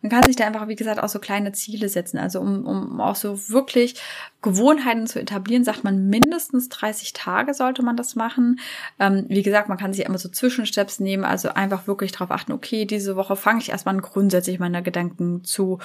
Man 0.04 0.10
kann 0.10 0.22
sich 0.24 0.36
da 0.36 0.46
einfach, 0.46 0.68
wie 0.68 0.76
gesagt, 0.76 1.02
auch 1.02 1.08
so 1.08 1.18
kleine 1.18 1.52
Ziele 1.52 1.88
setzen. 1.88 2.18
Also 2.18 2.38
um, 2.38 2.66
um 2.66 3.00
auch 3.00 3.16
so 3.16 3.48
wirklich 3.48 3.94
Gewohnheiten 4.42 5.06
zu 5.06 5.18
etablieren, 5.18 5.64
sagt 5.64 5.82
man 5.82 6.10
mindestens 6.10 6.68
30 6.68 7.14
Tage 7.14 7.54
sollte 7.54 7.82
man 7.82 7.96
das 7.96 8.14
machen. 8.14 8.60
Ähm, 9.00 9.24
wie 9.28 9.42
gesagt, 9.42 9.70
man 9.70 9.78
kann 9.78 9.94
sich 9.94 10.04
immer 10.04 10.18
so 10.18 10.28
Zwischensteps 10.28 11.00
nehmen, 11.00 11.24
also 11.24 11.48
einfach 11.48 11.86
wirklich 11.86 12.12
darauf 12.12 12.32
achten, 12.32 12.52
okay, 12.52 12.84
diese 12.84 13.16
Woche 13.16 13.34
fange 13.34 13.60
ich 13.60 13.70
erstmal 13.70 13.94
an, 13.94 14.02
grundsätzlich 14.02 14.58
meine 14.58 14.82
Gedanken 14.82 15.42
zu 15.42 15.78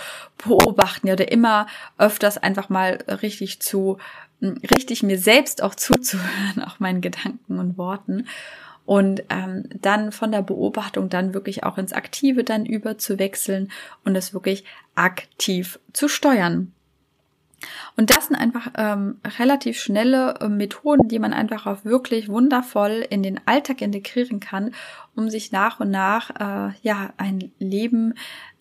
beobachten 0.46 1.08
ja, 1.08 1.14
oder 1.14 1.32
immer 1.32 1.68
öfters 1.98 2.38
einfach 2.38 2.68
mal 2.68 2.96
richtig 3.22 3.62
zu, 3.62 4.00
richtig 4.42 5.02
mir 5.02 5.18
selbst 5.18 5.64
auch 5.64 5.76
zuzuhören, 5.76 6.62
auch 6.68 6.82
meinen 6.82 7.00
Gedanken 7.00 7.58
und 7.58 7.78
Worten 7.78 8.28
und 8.90 9.22
ähm, 9.30 9.66
dann 9.80 10.12
von 10.12 10.32
der 10.32 10.42
Beobachtung 10.42 11.10
dann 11.10 11.36
wirklich 11.36 11.64
auch 11.64 11.78
ins 11.78 11.94
Aktive 11.94 12.44
dann 12.44 12.66
über 12.66 12.98
zu 12.98 13.20
wechseln 13.20 13.72
und 14.04 14.16
es 14.16 14.34
wirklich 14.34 14.66
aktiv 14.96 15.80
zu 15.94 16.08
steuern. 16.08 16.74
Und 17.96 18.10
das 18.10 18.28
sind 18.28 18.36
einfach 18.36 18.72
ähm, 18.78 19.20
relativ 19.38 19.80
schnelle 19.80 20.36
äh, 20.40 20.50
Methoden, 20.50 21.08
die 21.08 21.20
man 21.20 21.34
einfach 21.34 21.66
auch 21.66 21.84
wirklich 21.84 22.30
wundervoll 22.30 23.06
in 23.10 23.24
den 23.24 23.40
Alltag 23.46 23.82
integrieren 23.82 24.40
kann, 24.40 24.74
um 25.16 25.30
sich 25.30 25.52
nach 25.52 25.80
und 25.80 25.92
nach 25.92 26.30
äh, 26.40 26.74
ja 26.82 27.14
ein 27.18 27.52
Leben 27.60 28.14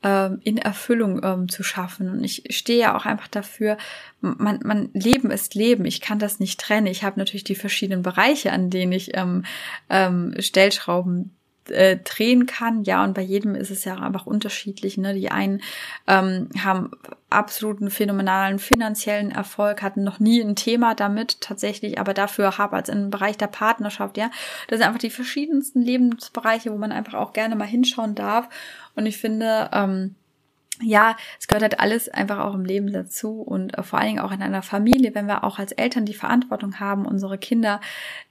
ähm, 0.03 0.41
in 0.45 0.59
Erfüllung 0.59 1.21
ähm, 1.25 1.49
zu 1.49 1.63
schaffen. 1.63 2.09
Und 2.11 2.25
ich 2.25 2.45
stehe 2.51 2.81
ja 2.81 2.97
auch 2.97 3.07
einfach 3.07 3.29
dafür, 3.29 3.77
man, 4.21 4.61
man 4.63 4.91
Leben 4.93 5.31
ist 5.31 5.55
Leben. 5.55 5.85
Ich 5.85 6.01
kann 6.01 6.19
das 6.19 6.41
nicht 6.41 6.61
trennen. 6.61 6.87
Ich 6.87 7.05
habe 7.05 7.19
natürlich 7.19 7.45
die 7.45 7.55
verschiedenen 7.55 8.03
Bereiche, 8.03 8.53
an 8.53 8.71
denen 8.71 8.93
ich 8.93 9.17
ähm, 9.17 9.45
ähm, 9.89 10.35
Stellschrauben 10.39 11.38
äh, 11.70 11.96
drehen 11.96 12.46
kann. 12.46 12.85
Ja, 12.85 13.04
und 13.04 13.14
bei 13.14 13.22
jedem 13.22 13.54
ist 13.54 13.70
es 13.70 13.85
ja 13.85 13.96
einfach 13.96 14.26
unterschiedlich. 14.26 14.98
Ne? 14.98 15.14
Die 15.14 15.31
einen 15.31 15.62
ähm, 16.07 16.48
haben 16.62 16.90
absoluten 17.31 17.90
phänomenalen 17.90 18.59
finanziellen 18.59 19.31
Erfolg, 19.31 19.83
hatten 19.83 20.02
noch 20.02 20.18
nie 20.18 20.40
ein 20.40 20.57
Thema 20.57 20.94
damit 20.94 21.40
tatsächlich, 21.40 21.98
aber 21.98 22.14
dafür 22.14 22.59
habe 22.59 22.76
als 22.76 22.88
im 22.88 23.11
Bereich 23.11 23.37
der 23.37 23.48
Partnerschaft, 23.48 24.16
ja, 24.16 24.31
das 24.68 24.78
sind 24.78 24.87
einfach 24.87 25.00
die 25.00 25.11
verschiedensten 25.11 25.83
Lebensbereiche, 25.83 26.72
wo 26.72 26.78
man 26.78 26.92
einfach 26.92 27.14
auch 27.14 27.33
gerne 27.33 27.54
mal 27.54 27.66
hinschauen 27.66 28.14
darf. 28.14 28.48
Und 28.94 29.07
ich 29.07 29.18
finde, 29.18 29.70
ähm, 29.72 30.14
ja, 30.83 31.17
es 31.41 31.49
gehört 31.49 31.62
halt 31.62 31.81
alles 31.81 32.09
einfach 32.09 32.38
auch 32.38 32.55
im 32.55 32.64
Leben 32.64 32.93
dazu 32.93 33.41
und 33.43 33.77
äh, 33.77 33.83
vor 33.83 33.99
allen 33.99 34.09
Dingen 34.09 34.21
auch 34.21 34.33
in 34.33 34.43
einer 34.43 34.62
Familie, 34.62 35.14
wenn 35.14 35.27
wir 35.27 35.45
auch 35.45 35.59
als 35.59 35.73
Eltern 35.73 36.05
die 36.05 36.14
Verantwortung 36.14 36.79
haben, 36.79 37.07
unsere 37.07 37.38
Kinder 37.38 37.81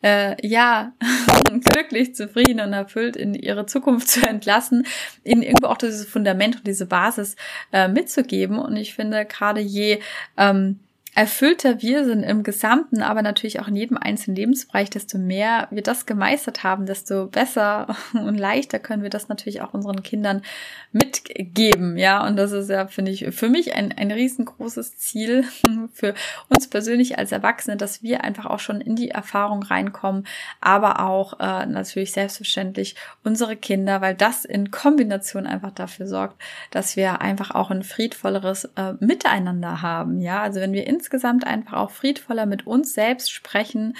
äh, 0.02 0.36
ja 0.48 0.94
glücklich, 1.74 2.16
zufrieden 2.16 2.62
und 2.62 2.74
erfüllt 2.74 3.16
in 3.16 3.34
ihre 3.34 3.66
Zukunft 3.66 4.08
zu 4.08 4.22
entlassen, 4.28 4.86
ihnen 5.24 5.44
irgendwo 5.44 5.68
auch 5.68 5.78
dieses 5.78 6.08
Fundament 6.08 6.58
und 6.58 6.68
diese 6.68 6.86
Basis 6.86 7.36
äh, 7.72 7.88
mitzugeben. 7.88 8.60
Und 8.60 8.76
ich 8.78 8.94
finde 8.94 9.26
gerade 9.26 9.60
je 9.60 10.00
ähm, 10.38 10.80
erfüllter 11.18 11.82
wir 11.82 12.06
sind 12.06 12.22
im 12.22 12.44
Gesamten, 12.44 13.02
aber 13.02 13.24
natürlich 13.24 13.60
auch 13.60 13.68
in 13.68 13.76
jedem 13.76 13.98
einzelnen 13.98 14.36
Lebensbereich, 14.36 14.92
desto 14.92 15.18
mehr 15.18 15.68
wir 15.72 15.82
das 15.82 16.06
gemeistert 16.06 16.64
haben, 16.64 16.86
desto 16.86 17.26
besser 17.26 17.98
und 18.14 18.38
leichter 18.38 18.78
können 18.78 19.02
wir 19.02 19.10
das 19.10 19.28
natürlich 19.28 19.62
auch 19.62 19.74
unseren 19.74 20.04
Kindern 20.04 20.44
mitgeben. 20.92 21.98
Ja, 21.98 22.24
und 22.24 22.36
das 22.36 22.52
ist 22.52 22.70
ja, 22.70 22.86
finde 22.86 23.10
ich, 23.10 23.26
für 23.32 23.50
mich 23.50 23.74
ein, 23.74 23.92
ein 23.98 24.12
riesengroßes 24.12 25.00
Ziel 25.00 25.44
für 25.92 26.14
uns 26.50 26.68
persönlich 26.68 27.18
als 27.18 27.32
Erwachsene, 27.32 27.78
dass 27.78 28.04
wir 28.04 28.24
einfach 28.24 28.46
auch 28.46 28.60
schon 28.60 28.80
in 28.80 28.96
die 28.96 29.10
Erfahrung 29.10 29.64
reinkommen, 29.64 30.28
aber 30.62 31.00
auch 31.00 31.40
äh, 31.40 31.66
natürlich 31.66 32.12
selbstverständlich 32.12 32.96
unsere 33.24 33.56
Kinder, 33.56 34.02
weil 34.02 34.14
das 34.14 34.46
in 34.46 34.70
Kombination 34.70 35.48
einfach 35.48 35.72
dafür 35.72 36.06
sorgt, 36.06 36.40
dass 36.70 36.96
wir 36.96 37.22
einfach 37.22 37.56
auch 37.56 37.72
ein 37.72 37.82
friedvolleres 37.82 38.66
äh, 38.76 38.94
Miteinander 39.00 39.82
haben. 39.82 40.22
Ja, 40.22 40.44
also 40.44 40.60
wenn 40.60 40.74
wir 40.74 40.86
ins 40.86 41.07
insgesamt 41.08 41.48
einfach 41.48 41.78
auch 41.78 41.92
friedvoller 41.92 42.46
mit 42.46 42.68
uns 42.68 42.94
selbst 42.94 43.32
sprechen 43.32 43.96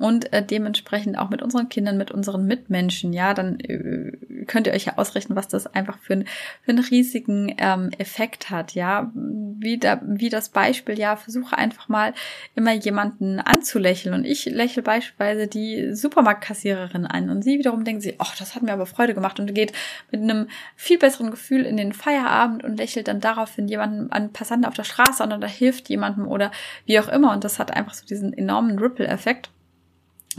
und 0.00 0.32
äh, 0.32 0.42
dementsprechend 0.42 1.18
auch 1.18 1.28
mit 1.28 1.42
unseren 1.42 1.68
Kindern, 1.68 1.98
mit 1.98 2.10
unseren 2.10 2.46
Mitmenschen, 2.46 3.12
ja, 3.12 3.34
dann 3.34 3.60
äh, 3.60 4.44
könnt 4.46 4.66
ihr 4.66 4.72
euch 4.72 4.86
ja 4.86 4.96
ausrechnen, 4.96 5.36
was 5.36 5.46
das 5.46 5.66
einfach 5.66 5.98
für, 5.98 6.14
ein, 6.14 6.24
für 6.62 6.70
einen 6.70 6.82
riesigen 6.82 7.54
ähm, 7.58 7.90
Effekt 7.98 8.48
hat, 8.48 8.74
ja. 8.74 9.12
Wie, 9.14 9.76
da, 9.78 10.00
wie 10.02 10.30
das 10.30 10.48
Beispiel, 10.48 10.98
ja, 10.98 11.16
versuche 11.16 11.58
einfach 11.58 11.90
mal 11.90 12.14
immer 12.54 12.72
jemanden 12.72 13.40
anzulächeln. 13.40 14.14
Und 14.14 14.24
ich 14.24 14.46
lächle 14.46 14.82
beispielsweise 14.82 15.46
die 15.46 15.94
Supermarktkassiererin 15.94 17.04
an 17.04 17.28
und 17.28 17.42
sie 17.42 17.58
wiederum 17.58 17.84
denkt 17.84 18.02
sie, 18.02 18.14
ach, 18.16 18.34
das 18.38 18.54
hat 18.54 18.62
mir 18.62 18.72
aber 18.72 18.86
Freude 18.86 19.12
gemacht 19.12 19.38
und 19.38 19.54
geht 19.54 19.74
mit 20.10 20.22
einem 20.22 20.48
viel 20.76 20.96
besseren 20.96 21.30
Gefühl 21.30 21.66
in 21.66 21.76
den 21.76 21.92
Feierabend 21.92 22.64
und 22.64 22.78
lächelt 22.78 23.08
dann 23.08 23.20
daraufhin 23.20 23.68
jemanden 23.68 24.10
an 24.10 24.32
Passanten 24.32 24.64
auf 24.64 24.74
der 24.74 24.84
Straße 24.84 25.22
an 25.22 25.34
oder 25.34 25.46
hilft 25.46 25.90
jemandem 25.90 26.26
oder 26.26 26.50
wie 26.86 26.98
auch 26.98 27.08
immer. 27.08 27.32
Und 27.32 27.44
das 27.44 27.58
hat 27.58 27.76
einfach 27.76 27.92
so 27.92 28.06
diesen 28.06 28.32
enormen 28.32 28.78
Ripple-Effekt 28.78 29.50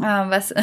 was 0.01 0.53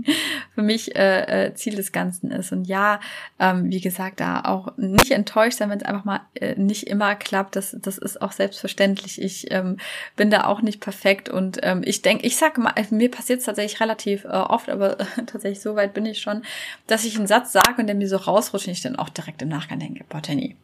für 0.54 0.62
mich 0.62 0.96
äh, 0.96 1.46
äh, 1.46 1.54
Ziel 1.54 1.74
des 1.74 1.92
Ganzen 1.92 2.30
ist. 2.30 2.52
Und 2.52 2.64
ja, 2.66 3.00
ähm, 3.38 3.70
wie 3.70 3.80
gesagt, 3.80 4.20
da 4.20 4.42
auch 4.42 4.76
nicht 4.76 5.10
enttäuscht 5.10 5.58
sein, 5.58 5.70
wenn 5.70 5.78
es 5.78 5.84
einfach 5.84 6.04
mal 6.04 6.20
äh, 6.34 6.54
nicht 6.56 6.86
immer 6.86 7.14
klappt. 7.14 7.56
Das, 7.56 7.76
das 7.80 7.98
ist 7.98 8.22
auch 8.22 8.32
selbstverständlich. 8.32 9.20
Ich 9.20 9.50
ähm, 9.50 9.78
bin 10.16 10.30
da 10.30 10.44
auch 10.44 10.62
nicht 10.62 10.80
perfekt 10.80 11.28
und 11.28 11.58
ähm, 11.62 11.82
ich 11.84 12.02
denke, 12.02 12.26
ich 12.26 12.36
sage 12.36 12.60
mal, 12.60 12.74
mir 12.90 13.10
passiert 13.10 13.40
es 13.40 13.46
tatsächlich 13.46 13.80
relativ 13.80 14.24
äh, 14.24 14.28
oft, 14.28 14.68
aber 14.68 15.00
äh, 15.00 15.04
tatsächlich 15.26 15.60
so 15.60 15.76
weit 15.76 15.94
bin 15.94 16.06
ich 16.06 16.20
schon, 16.20 16.42
dass 16.86 17.04
ich 17.04 17.16
einen 17.16 17.26
Satz 17.26 17.52
sage 17.52 17.76
und 17.78 17.86
der 17.86 17.96
mir 17.96 18.08
so 18.08 18.16
rausrutscht 18.16 18.66
und 18.66 18.72
ich 18.72 18.82
dann 18.82 18.96
auch 18.96 19.08
direkt 19.08 19.42
im 19.42 19.48
Nachgang 19.48 19.78
denke, 19.78 20.04
boah, 20.08 20.22
Jenny, 20.24 20.56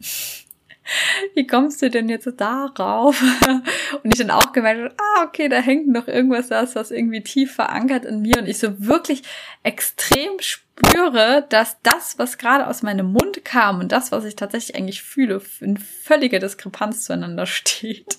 wie 1.35 1.47
kommst 1.47 1.83
du 1.83 1.91
denn 1.91 2.09
jetzt 2.09 2.29
darauf? 2.37 3.23
Und 4.03 4.13
ich 4.13 4.19
dann 4.19 4.31
auch 4.31 4.53
gemerkt 4.53 4.81
habe, 4.81 4.95
ah, 4.99 5.25
okay, 5.25 5.49
da 5.49 5.59
hängt 5.59 5.89
noch 5.89 6.09
irgendwas 6.09 6.49
das, 6.49 6.75
was 6.75 6.91
irgendwie 6.91 7.23
tief 7.23 7.55
verankert 7.55 8.05
in 8.05 8.23
mir 8.23 8.39
und 8.39 8.49
ich 8.49 8.59
so 8.59 8.87
wirklich 8.87 9.23
extrem 9.63 10.39
spüre, 10.41 11.47
dass 11.49 11.79
das, 11.83 12.19
was 12.19 12.39
gerade 12.39 12.67
aus 12.67 12.83
meinem 12.83 13.13
Mund 13.13 13.45
kam 13.45 13.81
und 13.81 13.93
das, 13.93 14.13
was 14.13 14.25
ich 14.25 14.37
tatsächlich 14.37 14.77
eigentlich 14.77 15.03
fühle, 15.03 15.43
in 15.61 15.77
völliger 15.77 16.39
Diskrepanz 16.39 17.05
zueinander 17.05 17.47
steht. 17.47 18.19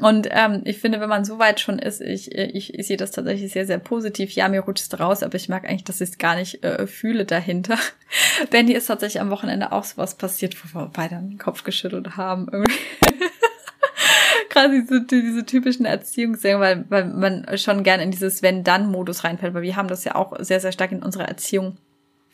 Und 0.00 0.28
ähm, 0.30 0.62
ich 0.64 0.78
finde, 0.78 0.98
wenn 1.00 1.10
man 1.10 1.26
so 1.26 1.38
weit 1.38 1.60
schon 1.60 1.78
ist, 1.78 2.00
ich, 2.00 2.34
ich, 2.34 2.72
ich 2.72 2.86
sehe 2.86 2.96
das 2.96 3.10
tatsächlich 3.10 3.52
sehr, 3.52 3.66
sehr 3.66 3.78
positiv. 3.78 4.32
Ja, 4.32 4.48
mir 4.48 4.60
rutscht 4.60 4.90
es 4.90 4.98
raus, 4.98 5.22
aber 5.22 5.34
ich 5.34 5.50
mag 5.50 5.68
eigentlich, 5.68 5.84
dass 5.84 6.00
ich 6.00 6.10
es 6.10 6.18
gar 6.18 6.36
nicht 6.36 6.64
äh, 6.64 6.86
fühle 6.86 7.26
dahinter. 7.26 7.76
Benny 8.50 8.72
ist 8.72 8.86
tatsächlich 8.86 9.20
am 9.20 9.30
Wochenende 9.30 9.72
auch 9.72 9.84
sowas 9.84 10.14
passiert, 10.14 10.56
wo 10.64 10.78
wir 10.78 10.90
beide 10.92 11.16
den 11.16 11.36
Kopf 11.38 11.64
geschüttelt 11.64 12.16
haben. 12.16 12.48
Irgendwie. 12.50 12.78
Gerade 14.48 14.80
diese, 14.80 15.04
diese 15.04 15.44
typischen 15.44 15.84
Erziehungsdinge, 15.84 16.60
weil, 16.60 16.84
weil 16.88 17.04
man 17.04 17.46
schon 17.58 17.84
gerne 17.84 18.02
in 18.02 18.10
dieses 18.10 18.42
Wenn-Dann-Modus 18.42 19.24
reinfällt, 19.24 19.52
weil 19.52 19.62
wir 19.62 19.76
haben 19.76 19.88
das 19.88 20.04
ja 20.04 20.14
auch 20.14 20.34
sehr, 20.40 20.60
sehr 20.60 20.72
stark 20.72 20.92
in 20.92 21.02
unserer 21.02 21.28
Erziehung 21.28 21.76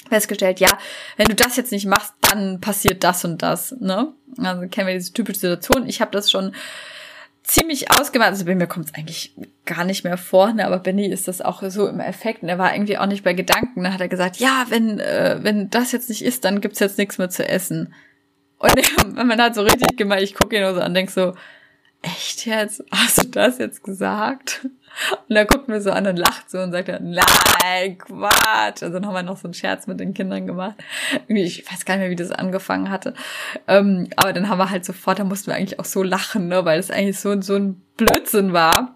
festgestellt, 0.08 0.60
ja, 0.60 0.78
wenn 1.16 1.26
du 1.26 1.34
das 1.34 1.56
jetzt 1.56 1.72
nicht 1.72 1.86
machst, 1.86 2.14
dann 2.20 2.60
passiert 2.60 3.02
das 3.02 3.24
und 3.24 3.42
das, 3.42 3.74
ne? 3.80 4.12
Also 4.38 4.68
kennen 4.68 4.86
wir 4.86 4.94
diese 4.94 5.12
typische 5.12 5.40
Situation. 5.40 5.88
Ich 5.88 6.00
habe 6.00 6.12
das 6.12 6.30
schon 6.30 6.54
ziemlich 7.46 7.90
ausgemacht. 7.92 8.30
Also 8.30 8.44
bei 8.44 8.54
mir 8.54 8.66
kommt 8.66 8.86
es 8.86 8.94
eigentlich 8.94 9.34
gar 9.64 9.84
nicht 9.84 10.04
mehr 10.04 10.16
vor, 10.16 10.52
ne? 10.52 10.66
aber 10.66 10.78
Benny 10.78 11.06
ist 11.06 11.28
das 11.28 11.40
auch 11.40 11.62
so 11.68 11.88
im 11.88 12.00
Effekt. 12.00 12.42
Und 12.42 12.48
er 12.48 12.58
war 12.58 12.74
irgendwie 12.74 12.98
auch 12.98 13.06
nicht 13.06 13.24
bei 13.24 13.34
Gedanken. 13.34 13.84
Da 13.84 13.92
hat 13.92 14.00
er 14.00 14.08
gesagt, 14.08 14.36
ja, 14.38 14.66
wenn, 14.68 14.98
äh, 14.98 15.38
wenn 15.42 15.70
das 15.70 15.92
jetzt 15.92 16.08
nicht 16.08 16.24
ist, 16.24 16.44
dann 16.44 16.60
gibt's 16.60 16.80
jetzt 16.80 16.98
nichts 16.98 17.18
mehr 17.18 17.30
zu 17.30 17.48
essen. 17.48 17.94
Und 18.58 18.74
man 19.14 19.40
hat 19.40 19.54
so 19.54 19.62
richtig 19.62 19.96
gemeint, 19.96 20.22
ich 20.22 20.34
gucke 20.34 20.56
ihn 20.56 20.62
nur 20.62 20.74
so 20.74 20.80
an, 20.80 20.94
denk 20.94 21.10
so, 21.10 21.34
echt 22.06 22.46
jetzt? 22.46 22.84
Hast 22.90 23.22
du 23.22 23.28
das 23.28 23.58
jetzt 23.58 23.82
gesagt? 23.82 24.68
Und 25.28 25.36
er 25.36 25.44
guckt 25.44 25.68
mir 25.68 25.80
so 25.80 25.90
an 25.90 26.06
und 26.06 26.16
lacht 26.16 26.50
so 26.50 26.58
und 26.58 26.72
sagt 26.72 26.88
dann, 26.88 27.10
nein, 27.10 27.98
Quatsch. 27.98 28.82
Also 28.82 28.90
dann 28.90 29.06
haben 29.06 29.14
wir 29.14 29.22
noch 29.22 29.36
so 29.36 29.48
einen 29.48 29.54
Scherz 29.54 29.86
mit 29.86 30.00
den 30.00 30.14
Kindern 30.14 30.46
gemacht. 30.46 30.76
Ich 31.28 31.70
weiß 31.70 31.84
gar 31.84 31.94
nicht 31.94 32.02
mehr, 32.02 32.10
wie 32.10 32.16
das 32.16 32.30
angefangen 32.30 32.90
hatte. 32.90 33.14
Ähm, 33.68 34.08
aber 34.16 34.32
dann 34.32 34.48
haben 34.48 34.58
wir 34.58 34.70
halt 34.70 34.84
sofort, 34.84 35.18
da 35.18 35.24
mussten 35.24 35.48
wir 35.48 35.54
eigentlich 35.54 35.78
auch 35.78 35.84
so 35.84 36.02
lachen, 36.02 36.48
ne, 36.48 36.64
weil 36.64 36.78
es 36.78 36.90
eigentlich 36.90 37.20
so, 37.20 37.40
so 37.42 37.56
ein 37.56 37.82
Blödsinn 37.96 38.52
war 38.52 38.95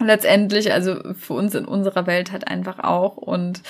letztendlich, 0.00 0.72
also 0.72 0.96
für 1.14 1.34
uns 1.34 1.54
in 1.54 1.64
unserer 1.64 2.06
Welt 2.06 2.30
halt 2.32 2.46
einfach 2.48 2.78
auch. 2.78 3.16
Und 3.16 3.62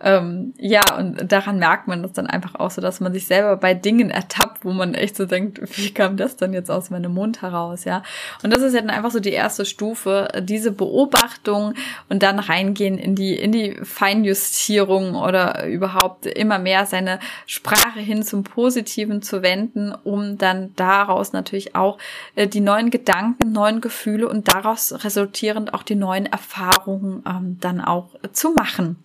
ähm, 0.00 0.52
ja, 0.58 0.82
und 0.98 1.30
daran 1.30 1.58
merkt 1.58 1.88
man 1.88 2.02
das 2.02 2.12
dann 2.12 2.26
einfach 2.26 2.56
auch 2.56 2.70
so, 2.70 2.80
dass 2.80 3.00
man 3.00 3.12
sich 3.12 3.26
selber 3.26 3.56
bei 3.56 3.74
Dingen 3.74 4.10
ertappt, 4.10 4.64
wo 4.64 4.72
man 4.72 4.94
echt 4.94 5.16
so 5.16 5.26
denkt, 5.26 5.60
wie 5.76 5.92
kam 5.92 6.16
das 6.16 6.36
denn 6.36 6.52
jetzt 6.52 6.70
aus 6.70 6.90
meinem 6.90 7.14
Mund 7.14 7.42
heraus, 7.42 7.84
ja? 7.84 8.02
Und 8.42 8.52
das 8.52 8.62
ist 8.62 8.74
ja 8.74 8.80
dann 8.80 8.90
einfach 8.90 9.10
so 9.10 9.20
die 9.20 9.32
erste 9.32 9.64
Stufe, 9.64 10.28
diese 10.40 10.72
Beobachtung 10.72 11.74
und 12.08 12.22
dann 12.22 12.38
reingehen 12.38 12.98
in 12.98 13.14
die, 13.14 13.34
in 13.34 13.52
die 13.52 13.76
Feinjustierung 13.82 15.14
oder 15.14 15.66
überhaupt 15.66 16.26
immer 16.26 16.58
mehr 16.58 16.86
seine 16.86 17.20
Sprache 17.46 18.00
hin 18.00 18.22
zum 18.22 18.42
Positiven 18.44 19.22
zu 19.22 19.42
wenden, 19.42 19.94
um 20.04 20.38
dann 20.38 20.72
daraus 20.76 21.32
natürlich 21.32 21.74
auch 21.74 21.98
äh, 22.34 22.46
die 22.46 22.60
neuen 22.60 22.90
Gedanken, 22.90 23.52
neuen 23.52 23.80
Gefühle 23.80 24.28
und 24.28 24.52
daraus 24.52 25.04
resultierend 25.04 25.75
auch 25.76 25.82
die 25.82 25.94
neuen 25.94 26.26
Erfahrungen 26.26 27.22
ähm, 27.26 27.58
dann 27.60 27.80
auch 27.80 28.08
zu 28.32 28.52
machen. 28.52 28.96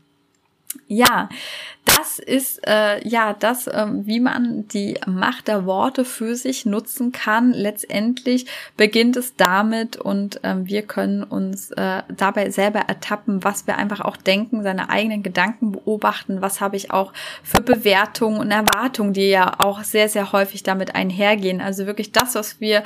Ja, 0.88 1.28
das 1.84 2.20
ist 2.20 2.66
äh, 2.66 3.06
ja 3.06 3.34
das, 3.34 3.68
äh, 3.68 3.88
wie 3.90 4.22
man 4.22 4.68
die 4.70 4.98
Macht 5.06 5.50
der 5.50 5.66
Worte 5.66 6.06
für 6.06 6.36
sich 6.36 6.66
nutzen 6.66 7.12
kann. 7.12 7.52
Letztendlich 7.52 8.46
beginnt 8.78 9.18
es 9.18 9.36
damit 9.36 9.98
und 9.98 10.42
äh, 10.46 10.56
wir 10.66 10.84
können 10.84 11.24
uns 11.24 11.72
äh, 11.72 12.04
dabei 12.16 12.52
selber 12.52 12.80
ertappen, 12.80 13.44
was 13.44 13.68
wir 13.68 13.78
einfach 13.78 14.00
auch 14.02 14.16
denken, 14.16 14.64
seine 14.64 14.90
eigenen 14.90 15.24
Gedanken 15.24 15.74
beobachten, 15.74 16.42
was 16.42 16.62
habe 16.62 16.78
ich 16.78 16.92
auch 16.92 17.12
für 17.44 17.62
Bewertungen 17.62 18.40
und 18.40 18.52
Erwartungen, 18.52 19.14
die 19.14 19.30
ja 19.30 19.60
auch 19.60 19.84
sehr, 19.84 20.08
sehr 20.08 20.32
häufig 20.32 20.64
damit 20.64 20.96
einhergehen. 20.96 21.60
Also 21.60 21.86
wirklich 21.86 22.14
das, 22.14 22.36
was 22.36 22.62
wir 22.62 22.84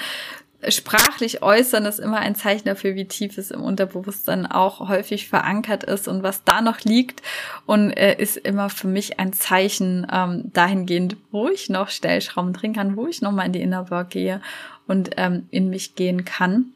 sprachlich 0.70 1.41
äußern 1.41 1.86
ist 1.86 2.00
immer 2.00 2.18
ein 2.18 2.36
Zeichen 2.36 2.65
dafür, 2.65 2.96
wie 2.96 3.06
tief 3.06 3.38
es 3.38 3.52
im 3.52 3.62
Unterbewusstsein 3.62 4.46
auch 4.46 4.88
häufig 4.88 5.28
verankert 5.28 5.84
ist 5.84 6.08
und 6.08 6.24
was 6.24 6.44
da 6.44 6.62
noch 6.62 6.82
liegt 6.82 7.22
und 7.65 7.91
äh, 7.91 8.15
ist 8.18 8.38
immer 8.38 8.70
für 8.70 8.88
mich 8.88 9.20
ein 9.20 9.34
Zeichen 9.34 10.08
ähm, 10.12 10.52
dahingehend, 10.54 11.18
wo 11.32 11.48
ich 11.50 11.70
noch 11.70 11.89
Stellschrauben 11.89 12.54
drehen 12.54 12.74
kann, 12.74 12.98
wo 12.98 13.08
ich 13.08 13.22
noch 13.22 13.32
mal 13.32 13.46
in 13.46 13.54
die 13.54 13.62
Inner 13.62 13.89
Work 13.91 14.12
gehe 14.12 14.41
und 14.88 15.12
ähm, 15.18 15.48
in 15.52 15.70
mich 15.70 15.96
gehen 15.96 16.26
kann. 16.26 16.72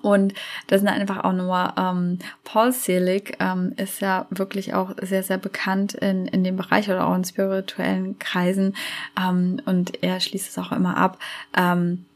Und 0.00 0.32
das 0.68 0.80
sind 0.80 0.88
einfach 0.88 1.22
auch 1.24 1.32
nur, 1.32 1.74
ähm, 1.76 2.18
Paul 2.44 2.72
Selig 2.72 3.36
ähm, 3.40 3.74
ist 3.76 4.00
ja 4.00 4.26
wirklich 4.30 4.72
auch 4.72 4.94
sehr, 5.02 5.22
sehr 5.22 5.36
bekannt 5.36 5.92
in, 5.94 6.26
in 6.26 6.44
dem 6.44 6.56
Bereich 6.56 6.88
oder 6.88 7.06
auch 7.06 7.14
in 7.14 7.24
spirituellen 7.24 8.18
Kreisen. 8.18 8.74
Ähm, 9.20 9.60
und 9.66 10.02
er 10.02 10.20
schließt 10.20 10.48
es 10.48 10.58
auch 10.58 10.72
immer 10.72 10.96
ab. 10.96 11.18
Ähm, 11.54 12.06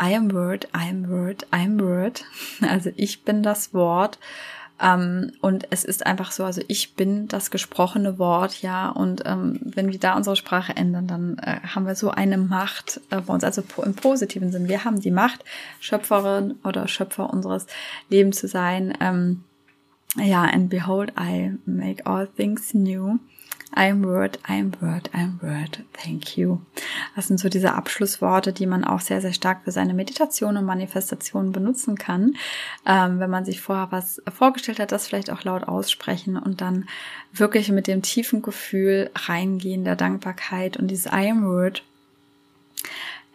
I 0.00 0.14
am 0.14 0.32
Word, 0.32 0.68
I 0.74 0.88
am 0.88 1.08
Word, 1.08 1.46
I 1.52 1.64
am 1.64 1.80
Word. 1.80 2.24
Also 2.60 2.90
ich 2.96 3.22
bin 3.22 3.42
das 3.42 3.72
Wort. 3.74 4.18
Ähm, 4.80 5.32
und 5.40 5.68
es 5.70 5.84
ist 5.84 6.04
einfach 6.04 6.32
so, 6.32 6.44
also 6.44 6.60
ich 6.66 6.94
bin 6.94 7.28
das 7.28 7.50
gesprochene 7.50 8.18
Wort, 8.18 8.62
ja. 8.62 8.88
Und 8.88 9.22
ähm, 9.24 9.60
wenn 9.62 9.92
wir 9.92 9.98
da 9.98 10.16
unsere 10.16 10.34
Sprache 10.34 10.76
ändern, 10.76 11.06
dann 11.06 11.38
äh, 11.38 11.60
haben 11.60 11.86
wir 11.86 11.94
so 11.94 12.10
eine 12.10 12.36
Macht 12.36 13.00
äh, 13.10 13.20
bei 13.20 13.32
uns, 13.32 13.44
also 13.44 13.62
im 13.84 13.94
positiven 13.94 14.50
Sinn. 14.50 14.68
Wir 14.68 14.84
haben 14.84 15.00
die 15.00 15.12
Macht, 15.12 15.44
Schöpferin 15.78 16.58
oder 16.64 16.88
Schöpfer 16.88 17.30
unseres 17.30 17.66
Lebens 18.08 18.38
zu 18.38 18.48
sein. 18.48 18.96
Ähm, 19.00 19.44
ja, 20.16 20.42
and 20.42 20.68
behold, 20.68 21.12
I 21.18 21.52
make 21.64 22.04
all 22.04 22.26
things 22.26 22.74
new. 22.74 23.18
I'm 23.74 24.04
Word, 24.04 24.38
I'm 24.46 24.72
Word, 24.80 25.10
I'm 25.14 25.40
Word, 25.42 25.82
thank 25.92 26.36
you. 26.36 26.60
Das 27.16 27.28
sind 27.28 27.38
so 27.38 27.48
diese 27.48 27.72
Abschlussworte, 27.72 28.52
die 28.52 28.66
man 28.66 28.84
auch 28.84 29.00
sehr, 29.00 29.20
sehr 29.20 29.32
stark 29.32 29.64
für 29.64 29.72
seine 29.72 29.94
Meditation 29.94 30.56
und 30.56 30.64
Manifestation 30.64 31.52
benutzen 31.52 31.96
kann. 31.96 32.36
Ähm, 32.86 33.18
wenn 33.18 33.30
man 33.30 33.44
sich 33.44 33.60
vorher 33.60 33.88
was 33.90 34.22
vorgestellt 34.32 34.78
hat, 34.78 34.92
das 34.92 35.06
vielleicht 35.06 35.30
auch 35.30 35.44
laut 35.44 35.64
aussprechen 35.64 36.36
und 36.36 36.60
dann 36.60 36.86
wirklich 37.32 37.70
mit 37.70 37.86
dem 37.86 38.02
tiefen 38.02 38.42
Gefühl 38.42 39.10
reingehen 39.14 39.84
der 39.84 39.96
Dankbarkeit 39.96 40.76
und 40.76 40.88
dieses 40.88 41.06
I 41.06 41.30
am 41.30 41.44
Word 41.44 41.82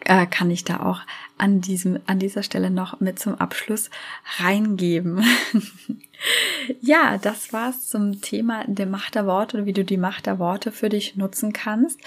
äh, 0.04 0.26
kann 0.26 0.50
ich 0.50 0.64
da 0.64 0.80
auch 0.80 1.00
an 1.38 1.60
diesem, 1.60 2.00
an 2.06 2.18
dieser 2.18 2.42
Stelle 2.42 2.70
noch 2.70 3.00
mit 3.00 3.18
zum 3.18 3.36
Abschluss 3.36 3.90
reingeben. 4.38 5.24
ja, 6.80 7.16
das 7.18 7.52
war's 7.52 7.88
zum 7.88 8.20
Thema 8.20 8.64
der 8.66 8.86
Macht 8.86 9.14
der 9.14 9.26
Worte 9.26 9.56
oder 9.56 9.66
wie 9.66 9.72
du 9.72 9.84
die 9.84 9.96
Macht 9.96 10.26
der 10.26 10.40
Worte 10.40 10.72
für 10.72 10.88
dich 10.88 11.16
nutzen 11.16 11.52
kannst. 11.52 12.00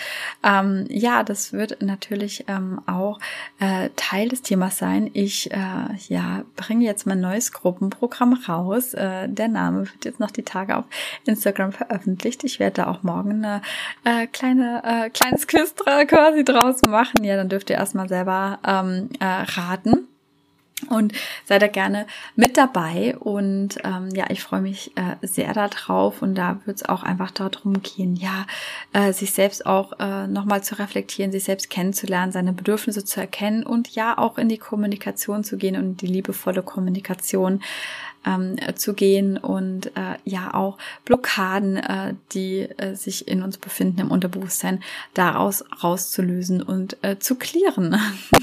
Ähm, 0.43 0.85
ja, 0.89 1.23
das 1.23 1.53
wird 1.53 1.81
natürlich 1.81 2.45
ähm, 2.47 2.81
auch 2.87 3.19
äh, 3.59 3.89
Teil 3.95 4.27
des 4.27 4.41
Themas 4.41 4.77
sein. 4.77 5.09
Ich 5.13 5.51
äh, 5.51 5.95
ja 6.09 6.43
bringe 6.57 6.85
jetzt 6.85 7.07
mein 7.07 7.21
neues 7.21 7.53
Gruppenprogramm 7.53 8.33
raus. 8.33 8.93
Äh, 8.93 9.29
der 9.29 9.47
Name 9.47 9.81
wird 9.81 10.03
jetzt 10.03 10.19
noch 10.19 10.31
die 10.31 10.43
Tage 10.43 10.75
auf 10.75 10.85
Instagram 11.25 11.71
veröffentlicht. 11.71 12.43
Ich 12.43 12.59
werde 12.59 12.81
da 12.81 12.87
auch 12.87 13.03
morgen 13.03 13.45
eine 13.45 13.61
äh, 14.03 14.27
kleine 14.27 14.81
äh, 14.83 15.09
kleines 15.09 15.47
Quiz 15.47 15.73
quasi 16.07 16.43
draus 16.43 16.81
machen. 16.81 17.23
Ja, 17.23 17.37
dann 17.37 17.47
dürft 17.47 17.69
ihr 17.69 17.80
erstmal 17.81 18.07
selber 18.07 18.59
ähm, 18.65 19.09
äh, 19.19 19.25
raten. 19.25 20.07
Und 20.89 21.13
sei 21.45 21.59
da 21.59 21.67
gerne 21.67 22.07
mit 22.35 22.57
dabei. 22.57 23.15
Und 23.19 23.77
ähm, 23.83 24.09
ja, 24.15 24.25
ich 24.29 24.41
freue 24.41 24.61
mich 24.61 24.91
äh, 24.97 25.15
sehr 25.25 25.53
darauf. 25.53 26.21
Und 26.21 26.35
da 26.35 26.59
wird 26.65 26.77
es 26.77 26.89
auch 26.89 27.03
einfach 27.03 27.29
darum 27.29 27.83
gehen, 27.83 28.15
ja, 28.15 28.47
äh, 28.93 29.13
sich 29.13 29.31
selbst 29.31 29.65
auch 29.65 29.93
äh, 29.99 30.25
nochmal 30.27 30.63
zu 30.63 30.79
reflektieren, 30.79 31.31
sich 31.31 31.43
selbst 31.43 31.69
kennenzulernen, 31.69 32.31
seine 32.31 32.53
Bedürfnisse 32.53 33.05
zu 33.05 33.19
erkennen 33.19 33.63
und 33.63 33.89
ja 33.89 34.17
auch 34.17 34.39
in 34.39 34.49
die 34.49 34.57
Kommunikation 34.57 35.43
zu 35.43 35.57
gehen 35.57 35.75
und 35.75 36.01
die 36.01 36.07
liebevolle 36.07 36.63
Kommunikation 36.63 37.61
ähm, 38.25 38.57
zu 38.75 38.93
gehen 38.93 39.37
und 39.37 39.87
äh, 39.97 40.17
ja 40.23 40.53
auch 40.53 40.77
Blockaden, 41.05 41.77
äh, 41.77 42.13
die 42.33 42.69
äh, 42.77 42.95
sich 42.95 43.27
in 43.27 43.43
uns 43.43 43.57
befinden 43.57 44.01
im 44.01 44.11
Unterbewusstsein, 44.11 44.81
daraus 45.13 45.63
rauszulösen 45.83 46.61
und 46.61 46.97
äh, 47.03 47.19
zu 47.19 47.35
klären. 47.35 47.99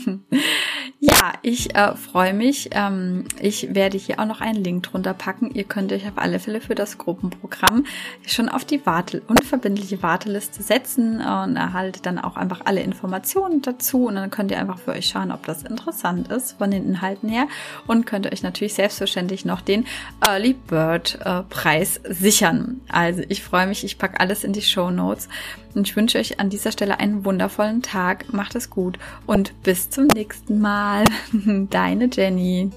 ja, 1.01 1.33
ich 1.43 1.75
äh, 1.75 1.95
freue 1.97 2.35
mich. 2.35 2.71
Ähm, 2.73 3.25
ich 3.41 3.75
werde 3.75 3.99
hier 3.99 4.21
auch 4.21 4.27
noch 4.27 4.41
einen 4.41 4.63
Link 4.63 4.85
drunter 4.85 5.15
packen. 5.15 5.51
Ihr 5.55 5.65
könnt 5.65 5.93
euch 5.93 6.07
auf 6.07 6.17
alle 6.17 6.41
Fälle 6.41 6.61
für 6.61 6.75
das 6.75 6.99
Gruppenprogramm 6.99 7.85
schon 8.27 8.49
auf 8.49 8.65
die 8.65 8.85
Warte 8.87 9.23
unverbindliche 9.27 10.03
Warteliste 10.03 10.63
setzen 10.63 11.17
und 11.17 11.57
erhaltet 11.57 12.07
dann 12.07 12.19
auch 12.19 12.37
einfach 12.37 12.63
alle 12.65 12.81
Informationen 12.81 13.63
dazu 13.63 14.07
und 14.07 14.15
dann 14.15 14.31
könnt 14.31 14.51
ihr 14.51 14.59
einfach 14.59 14.79
für 14.79 14.93
euch 14.93 15.09
schauen, 15.09 15.33
ob 15.33 15.45
das 15.47 15.63
interessant 15.63 16.29
ist 16.29 16.59
von 16.59 16.71
den 16.71 16.87
Inhalten 16.87 17.29
her 17.29 17.47
und 17.87 18.07
könnt 18.07 18.31
euch 18.33 18.43
natürlich 18.43 18.75
selbstverständlich 18.75 19.45
noch 19.45 19.61
den 19.69 19.87
Early 20.27 20.55
Bird 20.55 21.19
äh, 21.25 21.43
Preis 21.43 22.01
sichern. 22.09 22.81
Also 22.89 23.23
ich 23.29 23.43
freue 23.43 23.67
mich, 23.67 23.85
ich 23.85 23.99
packe 23.99 24.21
alles 24.21 24.45
in 24.45 24.53
die 24.53 24.63
Show 24.63 24.91
Notes 24.91 25.29
und 25.75 25.87
ich 25.87 25.97
wünsche 25.97 26.19
euch 26.19 26.41
an 26.41 26.51
dieser 26.51 26.73
Stelle 26.73 26.99
einen 26.99 27.25
wundervollen 27.25 27.83
Tag. 27.83 28.33
Macht 28.33 28.55
es 28.55 28.71
gut 28.71 28.99
und 29.27 29.63
bis 29.63 29.91
zum 29.91 30.07
nächsten 30.07 30.61
Mal. 30.61 31.05
Deine 31.71 32.09
Jenny. 32.13 32.71